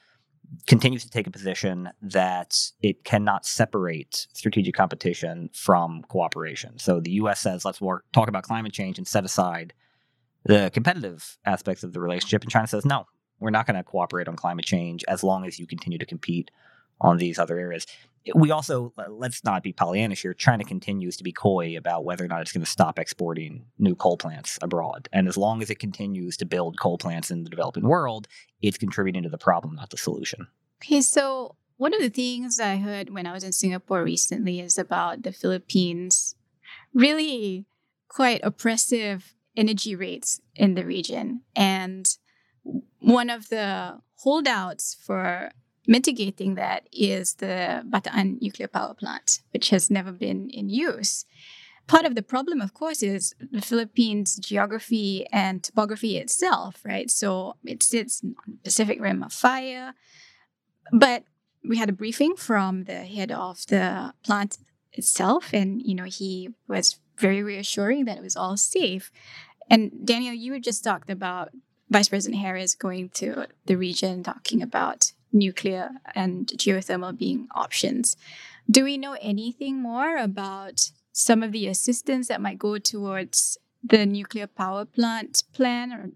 continues 0.67 1.03
to 1.03 1.09
take 1.09 1.27
a 1.27 1.31
position 1.31 1.89
that 2.01 2.57
it 2.81 3.03
cannot 3.03 3.45
separate 3.45 4.27
strategic 4.33 4.73
competition 4.73 5.49
from 5.53 6.03
cooperation. 6.07 6.79
So 6.79 6.99
the 6.99 7.11
U.S. 7.11 7.41
says, 7.41 7.65
let's 7.65 7.81
work, 7.81 8.05
talk 8.13 8.29
about 8.29 8.43
climate 8.43 8.73
change 8.73 8.97
and 8.97 9.07
set 9.07 9.25
aside 9.25 9.73
the 10.45 10.71
competitive 10.73 11.37
aspects 11.45 11.83
of 11.83 11.93
the 11.93 11.99
relationship. 11.99 12.41
And 12.41 12.51
China 12.51 12.67
says, 12.67 12.85
no, 12.85 13.05
we're 13.39 13.49
not 13.49 13.67
going 13.67 13.77
to 13.77 13.83
cooperate 13.83 14.27
on 14.27 14.35
climate 14.35 14.65
change 14.65 15.03
as 15.07 15.23
long 15.23 15.45
as 15.45 15.59
you 15.59 15.67
continue 15.67 15.97
to 15.99 16.05
compete 16.05 16.51
on 17.01 17.17
these 17.17 17.37
other 17.37 17.59
areas. 17.59 17.85
We 18.35 18.51
also, 18.51 18.93
let's 19.09 19.43
not 19.43 19.63
be 19.63 19.73
Pollyannish 19.73 20.21
here, 20.21 20.33
China 20.33 20.63
continues 20.63 21.17
to 21.17 21.23
be 21.23 21.31
coy 21.31 21.77
about 21.77 22.05
whether 22.05 22.23
or 22.23 22.27
not 22.27 22.41
it's 22.41 22.53
going 22.53 22.63
to 22.63 22.69
stop 22.69 22.97
exporting 22.97 23.65
new 23.77 23.95
coal 23.95 24.17
plants 24.17 24.57
abroad. 24.61 25.09
And 25.11 25.27
as 25.27 25.35
long 25.35 25.61
as 25.61 25.69
it 25.69 25.79
continues 25.79 26.37
to 26.37 26.45
build 26.45 26.79
coal 26.79 26.97
plants 26.97 27.31
in 27.31 27.43
the 27.43 27.49
developing 27.49 27.87
world, 27.87 28.27
it's 28.61 28.77
contributing 28.77 29.23
to 29.23 29.29
the 29.29 29.37
problem, 29.37 29.75
not 29.75 29.89
the 29.89 29.97
solution. 29.97 30.47
Okay, 30.81 31.01
so 31.01 31.55
one 31.77 31.93
of 31.93 31.99
the 31.99 32.09
things 32.09 32.59
I 32.59 32.77
heard 32.77 33.09
when 33.09 33.27
I 33.27 33.33
was 33.33 33.43
in 33.43 33.51
Singapore 33.51 34.03
recently 34.03 34.59
is 34.59 34.77
about 34.77 35.23
the 35.23 35.33
Philippines 35.33 36.35
really 36.93 37.65
quite 38.07 38.41
oppressive 38.43 39.35
energy 39.57 39.95
rates 39.95 40.39
in 40.55 40.75
the 40.75 40.85
region. 40.85 41.41
And 41.55 42.07
one 42.99 43.29
of 43.29 43.49
the 43.49 43.99
holdouts 44.19 44.95
for 45.05 45.51
mitigating 45.87 46.55
that 46.55 46.87
is 46.91 47.35
the 47.35 47.83
Bataan 47.89 48.41
nuclear 48.41 48.67
power 48.67 48.93
plant, 48.93 49.41
which 49.51 49.69
has 49.69 49.89
never 49.89 50.11
been 50.11 50.49
in 50.49 50.69
use. 50.69 51.25
Part 51.87 52.05
of 52.05 52.15
the 52.15 52.23
problem, 52.23 52.61
of 52.61 52.73
course, 52.73 53.03
is 53.03 53.35
the 53.51 53.61
Philippines' 53.61 54.37
geography 54.37 55.27
and 55.33 55.61
topography 55.61 56.17
itself, 56.17 56.81
right? 56.85 57.11
So 57.11 57.57
it 57.65 57.83
sits 57.83 58.23
on 58.23 58.35
the 58.47 58.57
Pacific 58.63 59.01
Rim 59.01 59.21
of 59.21 59.33
Fire. 59.33 59.93
But 60.93 61.23
we 61.67 61.77
had 61.77 61.89
a 61.89 61.93
briefing 61.93 62.35
from 62.35 62.85
the 62.85 63.03
head 63.03 63.31
of 63.31 63.65
the 63.67 64.13
plant 64.23 64.59
itself, 64.93 65.51
and 65.53 65.81
you 65.81 65.95
know 65.95 66.03
he 66.05 66.49
was 66.67 66.99
very 67.17 67.43
reassuring 67.43 68.05
that 68.05 68.17
it 68.17 68.23
was 68.23 68.35
all 68.35 68.57
safe. 68.57 69.11
And 69.69 69.91
Danielle, 70.05 70.33
you 70.33 70.59
just 70.59 70.83
talked 70.83 71.09
about 71.09 71.49
Vice 71.89 72.09
President 72.09 72.41
Harris 72.41 72.75
going 72.75 73.09
to 73.09 73.47
the 73.65 73.75
region 73.75 74.23
talking 74.23 74.61
about 74.61 75.11
nuclear 75.33 75.89
and 76.15 76.47
geothermal 76.47 77.17
being 77.17 77.47
options. 77.53 78.15
Do 78.69 78.83
we 78.83 78.97
know 78.97 79.17
anything 79.19 79.81
more 79.81 80.17
about 80.17 80.91
some 81.11 81.43
of 81.43 81.51
the 81.51 81.67
assistance 81.67 82.27
that 82.27 82.41
might 82.41 82.59
go 82.59 82.77
towards 82.77 83.57
the 83.83 84.05
nuclear 84.05 84.47
power 84.47 84.85
plant 84.85 85.43
plan 85.53 85.91
or 85.91 86.11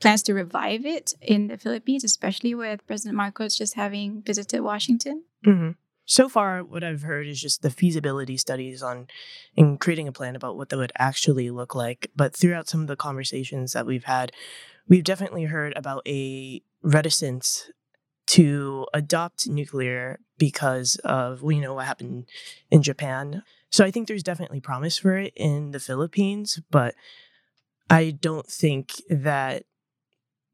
plans 0.00 0.22
to 0.24 0.34
revive 0.34 0.86
it 0.86 1.14
in 1.20 1.48
the 1.48 1.58
Philippines, 1.58 2.04
especially 2.04 2.54
with 2.54 2.86
President 2.86 3.16
Marcos 3.16 3.56
just 3.56 3.74
having 3.74 4.22
visited 4.22 4.62
Washington? 4.62 5.24
Mm-hmm. 5.46 5.70
So 6.04 6.28
far, 6.28 6.64
what 6.64 6.82
I've 6.82 7.02
heard 7.02 7.28
is 7.28 7.40
just 7.40 7.62
the 7.62 7.70
feasibility 7.70 8.36
studies 8.36 8.82
on 8.82 9.06
in 9.54 9.78
creating 9.78 10.08
a 10.08 10.12
plan 10.12 10.34
about 10.34 10.56
what 10.56 10.68
that 10.70 10.76
would 10.76 10.92
actually 10.98 11.50
look 11.50 11.74
like. 11.74 12.10
But 12.16 12.34
throughout 12.34 12.68
some 12.68 12.80
of 12.80 12.88
the 12.88 12.96
conversations 12.96 13.72
that 13.72 13.86
we've 13.86 14.04
had, 14.04 14.32
we've 14.88 15.04
definitely 15.04 15.44
heard 15.44 15.72
about 15.76 16.02
a 16.08 16.60
reticence 16.82 17.70
to 18.28 18.86
adopt 18.94 19.48
nuclear 19.48 20.20
because 20.38 20.96
of 21.04 21.42
well, 21.42 21.52
you 21.52 21.60
know 21.60 21.74
what 21.74 21.86
happened 21.86 22.26
in 22.70 22.82
Japan. 22.82 23.42
So 23.70 23.84
I 23.84 23.90
think 23.90 24.06
there's 24.06 24.22
definitely 24.22 24.60
promise 24.60 24.98
for 24.98 25.16
it 25.16 25.32
in 25.34 25.70
the 25.70 25.80
Philippines, 25.80 26.60
but 26.70 26.94
I 27.88 28.10
don't 28.10 28.46
think 28.46 29.02
that 29.08 29.64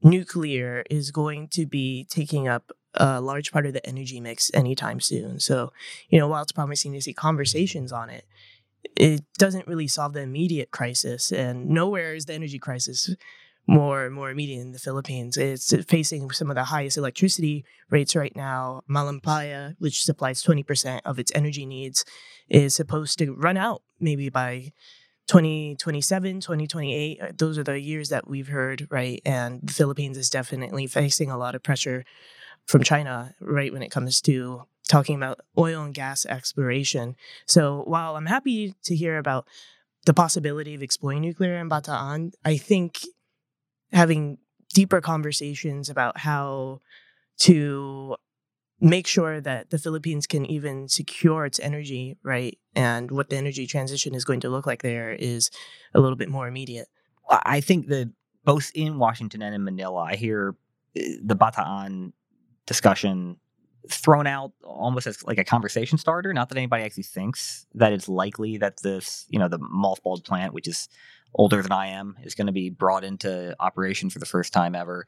nuclear 0.03 0.85
is 0.91 1.11
going 1.11 1.49
to 1.49 1.67
be 1.67 2.07
taking 2.09 2.49
up 2.49 2.73
a 2.95 3.21
large 3.21 3.53
part 3.53 3.67
of 3.67 3.73
the 3.73 3.87
energy 3.87 4.21
mix 4.21 4.51
anytime 4.55 5.01
soon. 5.01 5.41
So, 5.41 5.73
you 6.09 6.19
know, 6.19 6.29
while 6.29 6.43
it's 6.43 6.53
promising 6.53 6.93
to 6.95 7.01
see 7.01 7.13
conversations 7.13 7.93
on 7.93 8.11
it, 8.11 8.25
it 8.97 9.23
doesn't 9.37 9.67
really 9.67 9.89
solve 9.89 10.13
the 10.13 10.21
immediate 10.21 10.71
crisis. 10.71 11.31
And 11.31 11.69
nowhere 11.69 12.15
is 12.15 12.27
the 12.27 12.35
energy 12.35 12.59
crisis 12.59 13.15
more 13.69 14.07
and 14.07 14.15
more 14.15 14.31
immediate 14.31 14.63
in 14.63 14.73
the 14.73 14.79
Philippines. 14.79 15.37
It's 15.37 15.75
facing 15.85 16.31
some 16.31 16.49
of 16.49 16.57
the 16.57 16.65
highest 16.65 16.97
electricity 16.97 17.67
rates 17.91 18.17
right 18.17 18.35
now. 18.35 18.83
Malampaya, 18.89 19.77
which 19.79 20.03
supplies 20.03 20.43
20% 20.43 21.03
of 21.05 21.19
its 21.19 21.31
energy 21.35 21.67
needs, 21.67 22.05
is 22.49 22.75
supposed 22.75 23.19
to 23.19 23.35
run 23.35 23.59
out 23.59 23.83
maybe 24.01 24.31
by 24.31 24.73
2027, 25.27 26.41
2028. 26.41 27.21
Uh, 27.21 27.27
those 27.37 27.59
are 27.59 27.63
the 27.63 27.79
years 27.79 28.09
that 28.09 28.27
we've 28.27 28.49
heard, 28.49 28.89
right? 28.91 29.21
And 29.27 29.61
the 29.63 29.75
Philippines 29.75 30.17
is 30.17 30.31
definitely 30.31 30.87
facing 30.87 31.31
a 31.31 31.37
lot 31.37 31.55
of 31.55 31.63
pressure 31.63 32.07
from 32.65 32.83
China, 32.83 33.35
right, 33.39 33.73
when 33.73 33.83
it 33.83 33.91
comes 33.91 34.23
to 34.23 34.63
talking 34.89 35.17
about 35.17 35.41
oil 35.59 35.83
and 35.83 35.93
gas 35.93 36.25
exploration. 36.25 37.17
So 37.45 37.83
while 37.87 38.17
I'm 38.17 38.27
happy 38.27 38.75
to 38.85 38.97
hear 38.97 39.19
about 39.19 39.47
the 40.07 40.15
possibility 40.15 40.75
of 40.75 40.83
exploring 40.83 41.21
nuclear 41.21 41.59
in 41.59 41.69
Bataan, 41.69 42.33
I 42.47 42.57
think 42.57 43.01
having 43.93 44.39
deeper 44.75 45.01
conversations 45.01 45.89
about 45.89 46.19
how 46.19 46.81
to 47.39 48.17
make 48.81 49.07
sure 49.07 49.41
that 49.41 49.71
the 49.71 49.79
Philippines 49.79 50.27
can 50.27 50.47
even 50.47 50.89
secure 50.89 51.45
its 51.45 51.59
energy, 51.59 52.17
right? 52.23 52.59
And 52.75 53.11
what 53.11 53.29
the 53.29 53.37
energy 53.37 53.67
transition 53.67 54.15
is 54.15 54.25
going 54.25 54.41
to 54.41 54.49
look 54.49 54.67
like 54.67 54.83
there 54.83 55.13
is 55.13 55.51
a 55.95 56.01
little 56.01 56.17
bit 56.17 56.29
more 56.29 56.47
immediate. 56.47 56.89
I 57.29 57.61
think 57.61 57.89
that 57.89 58.13
both 58.45 58.71
in 58.75 58.99
Washington 58.99 59.43
and 59.43 59.55
in 59.55 59.65
Manila, 59.65 60.03
I 60.03 60.17
hear 60.17 60.55
eh, 60.97 61.17
the 61.23 61.37
Bataan 61.37 62.13
discussion 62.67 63.39
thrown 63.91 64.27
out 64.27 64.53
almost 64.63 65.07
as 65.07 65.25
like 65.25 65.39
a 65.39 65.45
conversation 65.45 65.99
starter. 65.99 66.33
Not 66.33 66.49
that 66.51 66.59
anybody 66.59 66.85
actually 66.85 67.05
thinks 67.05 67.67
that 67.75 67.93
it's 67.93 68.09
likely 68.09 68.59
that 68.59 68.83
this, 68.83 69.27
you 69.29 69.39
know, 69.39 69.49
the 69.49 69.59
mothballed 69.59 70.25
plant, 70.25 70.53
which 70.53 70.69
is 70.69 70.89
older 71.35 71.63
than 71.63 71.73
I 71.73 71.89
am, 71.89 72.17
is 72.23 72.35
going 72.35 72.47
to 72.47 72.53
be 72.53 72.71
brought 72.71 73.05
into 73.05 73.55
operation 73.61 74.11
for 74.11 74.19
the 74.19 74.27
first 74.27 74.53
time 74.53 74.75
ever. 74.75 75.07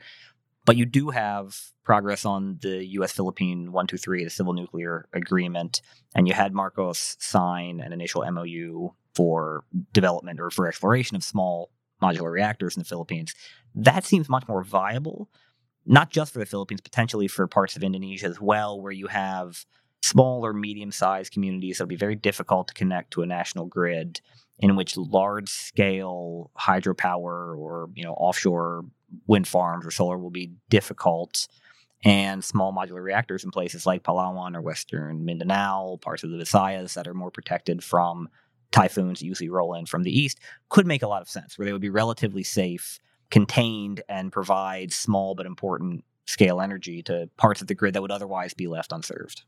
But 0.67 0.77
you 0.77 0.85
do 0.85 1.11
have 1.11 1.59
progress 1.85 2.25
on 2.25 2.59
the 2.61 2.85
U.S. 2.87 3.13
Philippine 3.13 3.73
123, 3.73 4.25
the 4.25 4.31
civil 4.31 4.53
nuclear 4.53 5.09
agreement, 5.13 5.81
and 6.15 6.29
you 6.29 6.35
had 6.35 6.53
Marcos 6.53 7.17
sign 7.19 7.81
an 7.81 7.93
initial 7.93 8.31
MOU 8.31 8.91
for 9.15 9.65
development 9.93 10.39
or 10.41 10.51
for 10.51 10.69
exploration 10.69 11.17
of 11.17 11.25
small 11.25 11.71
modular 12.03 12.31
reactors 12.31 12.77
in 12.77 12.81
the 12.81 12.89
Philippines. 12.89 13.35
That 13.75 14.05
seems 14.05 14.29
much 14.29 14.47
more 14.49 14.63
viable, 14.63 15.29
not 15.87 16.11
just 16.11 16.33
for 16.33 16.39
the 16.39 16.47
Philippines, 16.47 16.81
potentially 16.81 17.29
for 17.29 17.47
parts 17.47 17.77
of 17.77 17.83
Indonesia 17.83 18.27
as 18.27 18.41
well, 18.41 18.81
where 18.81 18.93
you 18.93 19.07
have 19.07 19.65
small 20.03 20.45
or 20.45 20.53
medium 20.53 20.93
sized 20.93 21.33
communities 21.33 21.79
that 21.79 21.85
would 21.85 21.89
be 21.89 21.97
very 21.97 22.17
difficult 22.17 22.69
to 22.69 22.75
connect 22.75 23.13
to 23.13 23.23
a 23.23 23.27
national 23.27 23.67
grid 23.67 24.21
in 24.61 24.77
which 24.77 24.97
large 24.97 25.49
scale 25.49 26.51
hydropower 26.59 27.57
or 27.57 27.91
you 27.95 28.05
know 28.05 28.13
offshore 28.13 28.85
wind 29.27 29.49
farms 29.49 29.85
or 29.85 29.91
solar 29.91 30.19
will 30.19 30.31
be 30.31 30.53
difficult 30.69 31.49
and 32.05 32.43
small 32.45 32.73
modular 32.73 33.03
reactors 33.03 33.45
in 33.45 33.51
places 33.51 33.85
like 33.85 34.03
Palawan 34.03 34.57
or 34.57 34.63
Western 34.63 35.25
Mindanao, 35.25 35.99
parts 36.01 36.23
of 36.23 36.31
the 36.31 36.39
Visayas 36.39 36.95
that 36.95 37.07
are 37.07 37.15
more 37.15 37.31
protected 37.31 37.85
from 37.85 38.29
typhoons 38.71 39.21
that 39.21 39.27
usually 39.27 39.51
roll 39.51 39.75
in 39.75 39.85
from 39.85 40.03
the 40.03 40.19
east, 40.19 40.39
could 40.69 40.87
make 40.87 41.03
a 41.03 41.09
lot 41.09 41.21
of 41.21 41.29
sense, 41.29 41.59
where 41.59 41.67
they 41.67 41.73
would 41.73 41.81
be 41.81 41.91
relatively 41.91 42.43
safe, 42.43 43.01
contained, 43.31 44.03
and 44.09 44.33
provide 44.33 44.93
small 44.93 45.35
but 45.35 45.45
important 45.45 46.05
scale 46.25 46.61
energy 46.61 47.03
to 47.03 47.29
parts 47.37 47.61
of 47.61 47.67
the 47.67 47.75
grid 47.75 47.95
that 47.95 48.03
would 48.03 48.13
otherwise 48.13 48.55
be 48.55 48.69
left 48.69 48.93
unserved. 48.93 49.43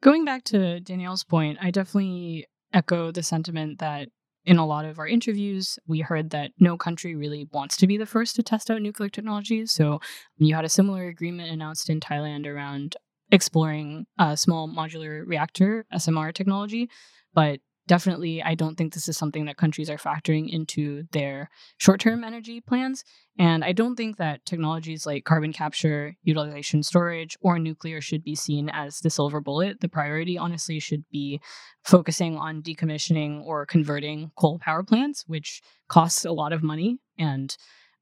Going 0.00 0.24
back 0.24 0.44
to 0.44 0.80
Danielle's 0.80 1.24
point, 1.24 1.58
I 1.60 1.72
definitely 1.72 2.46
echo 2.72 3.10
the 3.10 3.22
sentiment 3.22 3.80
that 3.80 4.08
in 4.48 4.56
a 4.56 4.66
lot 4.66 4.86
of 4.86 4.98
our 4.98 5.06
interviews, 5.06 5.78
we 5.86 6.00
heard 6.00 6.30
that 6.30 6.52
no 6.58 6.78
country 6.78 7.14
really 7.14 7.46
wants 7.52 7.76
to 7.76 7.86
be 7.86 7.98
the 7.98 8.06
first 8.06 8.34
to 8.34 8.42
test 8.42 8.70
out 8.70 8.80
nuclear 8.80 9.10
technologies. 9.10 9.72
So 9.72 10.00
you 10.38 10.54
had 10.54 10.64
a 10.64 10.70
similar 10.70 11.06
agreement 11.06 11.52
announced 11.52 11.90
in 11.90 12.00
Thailand 12.00 12.46
around 12.46 12.96
exploring 13.30 14.06
a 14.18 14.38
small 14.38 14.66
modular 14.66 15.22
reactor 15.26 15.84
SMR 15.92 16.32
technology, 16.32 16.88
but 17.34 17.60
definitely 17.88 18.42
i 18.42 18.54
don't 18.54 18.76
think 18.76 18.92
this 18.92 19.08
is 19.08 19.16
something 19.16 19.46
that 19.46 19.56
countries 19.56 19.90
are 19.90 19.96
factoring 19.96 20.48
into 20.48 21.02
their 21.10 21.50
short-term 21.78 22.22
energy 22.22 22.60
plans 22.60 23.02
and 23.38 23.64
i 23.64 23.72
don't 23.72 23.96
think 23.96 24.18
that 24.18 24.44
technologies 24.44 25.06
like 25.06 25.24
carbon 25.24 25.52
capture 25.52 26.14
utilization 26.22 26.82
storage 26.82 27.36
or 27.40 27.58
nuclear 27.58 28.00
should 28.00 28.22
be 28.22 28.34
seen 28.34 28.68
as 28.68 29.00
the 29.00 29.10
silver 29.10 29.40
bullet. 29.40 29.80
The 29.80 29.88
priority 29.88 30.36
honestly 30.36 30.78
should 30.78 31.04
be 31.10 31.40
focusing 31.82 32.36
on 32.36 32.62
decommissioning 32.62 33.42
or 33.44 33.66
converting 33.66 34.30
coal 34.36 34.58
power 34.60 34.84
plants 34.84 35.24
which 35.26 35.62
costs 35.88 36.24
a 36.24 36.32
lot 36.32 36.52
of 36.52 36.62
money 36.62 36.98
and 37.18 37.56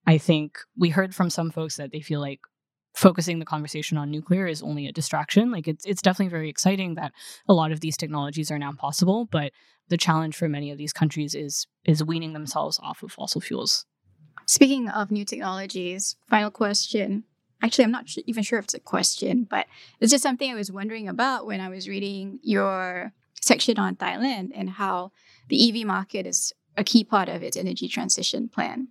i 0.07 0.19
think 0.19 0.59
we 0.77 0.91
heard 0.91 1.15
from 1.15 1.31
some 1.31 1.51
folks 1.51 1.77
that 1.77 1.93
they 1.93 2.01
feel 2.01 2.21
like 2.21 2.41
focusing 2.97 3.39
the 3.39 3.45
conversation 3.45 3.99
on 3.99 4.11
nuclear 4.11 4.47
is 4.47 4.63
only 4.63 4.87
a 4.87 4.93
distraction. 4.93 5.53
Like 5.53 5.69
it's 5.69 5.85
it's 5.85 6.03
definitely 6.03 6.31
very 6.31 6.49
exciting 6.49 6.95
that 6.95 7.13
a 7.47 7.53
lot 7.53 7.71
of 7.71 7.81
these 7.81 7.97
technologies 7.97 8.51
are 8.51 8.59
now 8.59 8.73
possible, 8.73 9.27
but 9.31 9.53
the 9.89 9.99
challenge 9.99 10.35
for 10.35 10.49
many 10.49 10.71
of 10.71 10.79
these 10.79 10.93
countries 10.93 11.35
is 11.35 11.67
is 11.85 12.03
weaning 12.03 12.33
themselves 12.33 12.81
off 12.83 13.03
of 13.03 13.13
fossil 13.13 13.41
fuels. 13.41 13.85
Speaking 14.47 14.89
of 14.89 15.11
new 15.11 15.25
technologies, 15.25 16.17
final 16.29 16.51
question. 16.51 17.25
Actually, 17.63 17.85
I'm 17.85 17.91
not 17.91 18.07
even 18.27 18.43
sure 18.43 18.59
if 18.59 18.67
it's 18.67 18.75
a 18.75 18.81
question, 18.81 19.47
but 19.49 19.67
it's 20.01 20.11
just 20.11 20.23
something 20.23 20.51
I 20.51 20.55
was 20.55 20.71
wondering 20.71 21.09
about 21.09 21.47
when 21.47 21.61
I 21.61 21.69
was 21.69 21.89
reading 21.89 22.39
your 22.43 23.13
section 23.41 23.79
on 23.79 23.97
Thailand 23.97 24.51
and 24.55 24.71
how 24.71 25.13
the 25.49 25.69
EV 25.69 25.87
market 25.87 26.27
is 26.27 26.53
a 26.77 26.85
key 26.85 27.03
part 27.03 27.29
of 27.29 27.43
its 27.43 27.57
energy 27.57 27.89
transition 27.89 28.49
plan. 28.49 28.89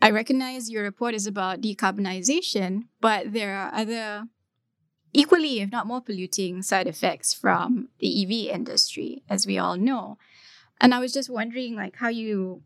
I 0.00 0.10
recognize 0.10 0.70
your 0.70 0.82
report 0.82 1.14
is 1.14 1.26
about 1.26 1.60
decarbonization, 1.60 2.84
but 3.00 3.32
there 3.32 3.56
are 3.56 3.74
other 3.74 4.24
equally, 5.12 5.60
if 5.60 5.72
not 5.72 5.86
more 5.86 6.00
polluting 6.00 6.62
side 6.62 6.86
effects 6.86 7.32
from 7.32 7.88
the 7.98 8.22
EV 8.22 8.54
industry, 8.54 9.22
as 9.28 9.46
we 9.46 9.58
all 9.58 9.76
know. 9.76 10.18
And 10.80 10.92
I 10.92 10.98
was 10.98 11.12
just 11.12 11.30
wondering 11.30 11.74
like 11.74 11.96
how 11.96 12.08
you 12.08 12.62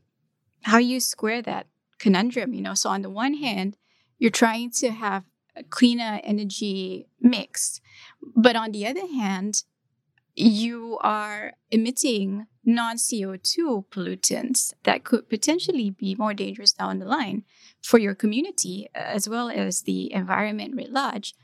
how 0.63 0.79
you 0.79 1.01
square 1.01 1.41
that 1.43 1.67
conundrum, 1.99 2.53
you 2.53 2.61
know. 2.61 2.75
So 2.75 2.91
on 2.91 3.03
the 3.03 3.11
one 3.11 3.35
hand, 3.35 3.77
you're 4.19 4.31
trying 4.31 4.71
to 4.73 4.91
have 4.91 5.25
a 5.57 5.63
cleaner 5.63 6.21
energy 6.25 7.07
mix, 7.21 7.81
but 8.37 8.57
on 8.57 8.73
the 8.73 8.87
other 8.87 9.07
hand, 9.07 9.63
you 10.35 10.99
are 11.03 11.53
emitting 11.71 12.47
non 12.75 12.97
CO2 12.97 13.87
pollutants 13.91 14.73
that 14.85 15.05
could 15.05 15.29
potentially 15.29 15.91
be 15.91 16.15
more 16.15 16.35
dangerous 16.35 16.73
down 16.73 16.99
the 16.99 17.07
line 17.07 17.45
for 17.83 17.99
your 17.99 18.15
community 18.15 18.89
as 18.95 19.29
well 19.29 19.51
as 19.51 19.83
the 19.83 20.13
environment 20.13 20.75
writ 20.77 20.93
large. 20.93 21.35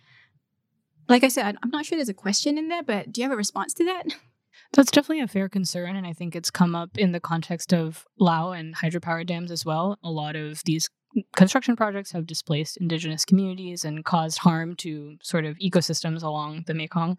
Like 1.08 1.24
I 1.24 1.28
said, 1.28 1.56
I'm 1.62 1.70
not 1.70 1.86
sure 1.86 1.96
there's 1.96 2.08
a 2.08 2.14
question 2.14 2.58
in 2.58 2.68
there, 2.68 2.82
but 2.82 3.12
do 3.12 3.20
you 3.20 3.24
have 3.24 3.32
a 3.32 3.36
response 3.36 3.74
to 3.74 3.84
that? 3.84 4.06
That's 4.72 4.90
definitely 4.90 5.22
a 5.22 5.28
fair 5.28 5.48
concern. 5.48 5.96
And 5.96 6.06
I 6.06 6.12
think 6.12 6.34
it's 6.34 6.50
come 6.50 6.74
up 6.74 6.98
in 6.98 7.12
the 7.12 7.20
context 7.20 7.72
of 7.72 8.04
Lao 8.18 8.52
and 8.52 8.74
hydropower 8.74 9.24
dams 9.24 9.50
as 9.50 9.64
well. 9.64 9.98
A 10.02 10.10
lot 10.10 10.34
of 10.34 10.62
these 10.64 10.88
construction 11.34 11.76
projects 11.76 12.12
have 12.12 12.26
displaced 12.26 12.76
indigenous 12.76 13.24
communities 13.24 13.84
and 13.84 14.04
caused 14.04 14.38
harm 14.38 14.74
to 14.76 15.16
sort 15.22 15.44
of 15.44 15.56
ecosystems 15.58 16.22
along 16.22 16.64
the 16.66 16.74
Mekong. 16.74 17.18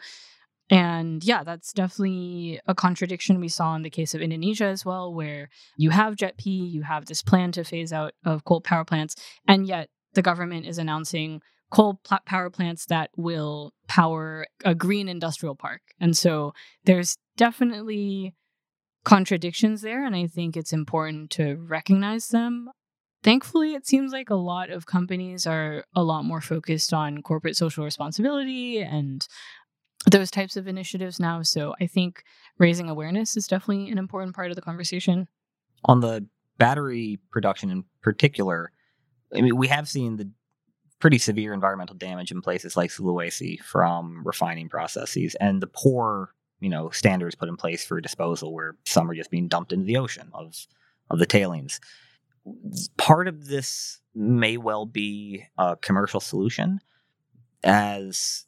And 0.69 1.23
yeah, 1.23 1.43
that's 1.43 1.71
definitely 1.71 2.59
a 2.67 2.75
contradiction 2.75 3.39
we 3.39 3.47
saw 3.47 3.75
in 3.75 3.83
the 3.83 3.89
case 3.89 4.13
of 4.13 4.21
Indonesia 4.21 4.65
as 4.65 4.83
well, 4.83 5.13
where 5.13 5.49
you 5.77 5.91
have 5.91 6.15
jet 6.15 6.37
JETP, 6.37 6.71
you 6.71 6.81
have 6.81 7.05
this 7.05 7.21
plan 7.21 7.51
to 7.53 7.63
phase 7.63 7.93
out 7.93 8.13
of 8.25 8.43
coal 8.43 8.61
power 8.61 8.83
plants, 8.83 9.15
and 9.47 9.65
yet 9.65 9.89
the 10.13 10.21
government 10.21 10.65
is 10.65 10.77
announcing 10.77 11.41
coal 11.71 11.99
pl- 12.03 12.19
power 12.25 12.49
plants 12.49 12.85
that 12.87 13.11
will 13.15 13.73
power 13.87 14.45
a 14.65 14.75
green 14.75 15.07
industrial 15.07 15.55
park. 15.55 15.81
And 15.99 16.17
so 16.17 16.53
there's 16.85 17.17
definitely 17.37 18.33
contradictions 19.05 19.81
there, 19.81 20.05
and 20.05 20.15
I 20.15 20.27
think 20.27 20.57
it's 20.57 20.73
important 20.73 21.29
to 21.31 21.55
recognize 21.55 22.27
them. 22.27 22.69
Thankfully, 23.23 23.73
it 23.73 23.87
seems 23.87 24.11
like 24.11 24.29
a 24.29 24.35
lot 24.35 24.69
of 24.69 24.85
companies 24.85 25.47
are 25.47 25.85
a 25.95 26.03
lot 26.03 26.23
more 26.23 26.41
focused 26.41 26.93
on 26.93 27.21
corporate 27.21 27.55
social 27.55 27.83
responsibility 27.83 28.79
and 28.79 29.25
those 30.09 30.31
types 30.31 30.55
of 30.57 30.67
initiatives 30.67 31.19
now. 31.19 31.41
So 31.41 31.75
I 31.81 31.87
think 31.87 32.23
raising 32.57 32.89
awareness 32.89 33.35
is 33.35 33.47
definitely 33.47 33.91
an 33.91 33.97
important 33.97 34.35
part 34.35 34.49
of 34.49 34.55
the 34.55 34.61
conversation. 34.61 35.27
On 35.85 35.99
the 35.99 36.25
battery 36.57 37.19
production 37.31 37.69
in 37.69 37.83
particular, 38.01 38.71
I 39.35 39.41
mean, 39.41 39.57
we 39.57 39.67
have 39.67 39.87
seen 39.87 40.17
the 40.17 40.29
pretty 40.99 41.17
severe 41.17 41.53
environmental 41.53 41.95
damage 41.95 42.31
in 42.31 42.41
places 42.41 42.75
like 42.75 42.89
Sulawesi 42.89 43.61
from 43.61 44.23
refining 44.25 44.69
processes 44.69 45.35
and 45.35 45.61
the 45.61 45.67
poor, 45.67 46.33
you 46.59 46.69
know, 46.69 46.89
standards 46.89 47.35
put 47.35 47.49
in 47.49 47.57
place 47.57 47.85
for 47.85 48.01
disposal 48.01 48.53
where 48.53 48.75
some 48.85 49.09
are 49.11 49.15
just 49.15 49.29
being 49.29 49.47
dumped 49.47 49.71
into 49.71 49.85
the 49.85 49.97
ocean 49.97 50.29
of 50.33 50.55
of 51.09 51.19
the 51.19 51.25
tailings. 51.25 51.79
Part 52.97 53.27
of 53.27 53.47
this 53.47 53.99
may 54.15 54.57
well 54.57 54.85
be 54.85 55.45
a 55.57 55.75
commercial 55.75 56.19
solution 56.19 56.79
as 57.63 58.45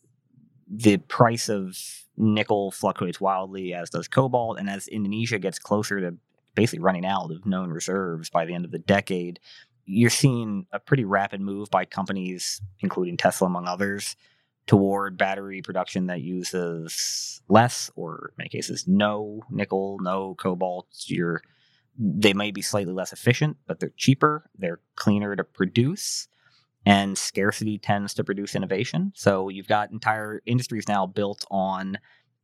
the 0.69 0.97
price 0.97 1.49
of 1.49 1.77
nickel 2.17 2.71
fluctuates 2.71 3.19
wildly, 3.19 3.73
as 3.73 3.89
does 3.89 4.07
cobalt. 4.07 4.59
And 4.59 4.69
as 4.69 4.87
Indonesia 4.87 5.39
gets 5.39 5.57
closer 5.57 5.99
to 6.01 6.15
basically 6.55 6.79
running 6.79 7.05
out 7.05 7.31
of 7.31 7.45
known 7.45 7.69
reserves 7.69 8.29
by 8.29 8.45
the 8.45 8.53
end 8.53 8.65
of 8.65 8.71
the 8.71 8.79
decade, 8.79 9.39
you're 9.85 10.09
seeing 10.09 10.67
a 10.71 10.79
pretty 10.79 11.05
rapid 11.05 11.41
move 11.41 11.69
by 11.71 11.85
companies, 11.85 12.61
including 12.81 13.17
Tesla, 13.17 13.47
among 13.47 13.67
others, 13.67 14.15
toward 14.67 15.17
battery 15.17 15.63
production 15.63 16.07
that 16.07 16.21
uses 16.21 17.41
less, 17.47 17.89
or 17.95 18.31
in 18.31 18.35
many 18.37 18.49
cases, 18.49 18.87
no 18.87 19.41
nickel, 19.49 19.97
no 20.01 20.35
cobalt. 20.35 20.85
You're, 21.07 21.41
they 21.97 22.33
may 22.33 22.51
be 22.51 22.61
slightly 22.61 22.93
less 22.93 23.11
efficient, 23.11 23.57
but 23.65 23.79
they're 23.79 23.93
cheaper, 23.97 24.47
they're 24.55 24.79
cleaner 24.95 25.35
to 25.35 25.43
produce 25.43 26.27
and 26.85 27.17
scarcity 27.17 27.77
tends 27.77 28.13
to 28.15 28.23
produce 28.23 28.55
innovation. 28.55 29.11
So 29.15 29.49
you've 29.49 29.67
got 29.67 29.91
entire 29.91 30.41
industries 30.45 30.87
now 30.87 31.05
built 31.05 31.45
on 31.51 31.97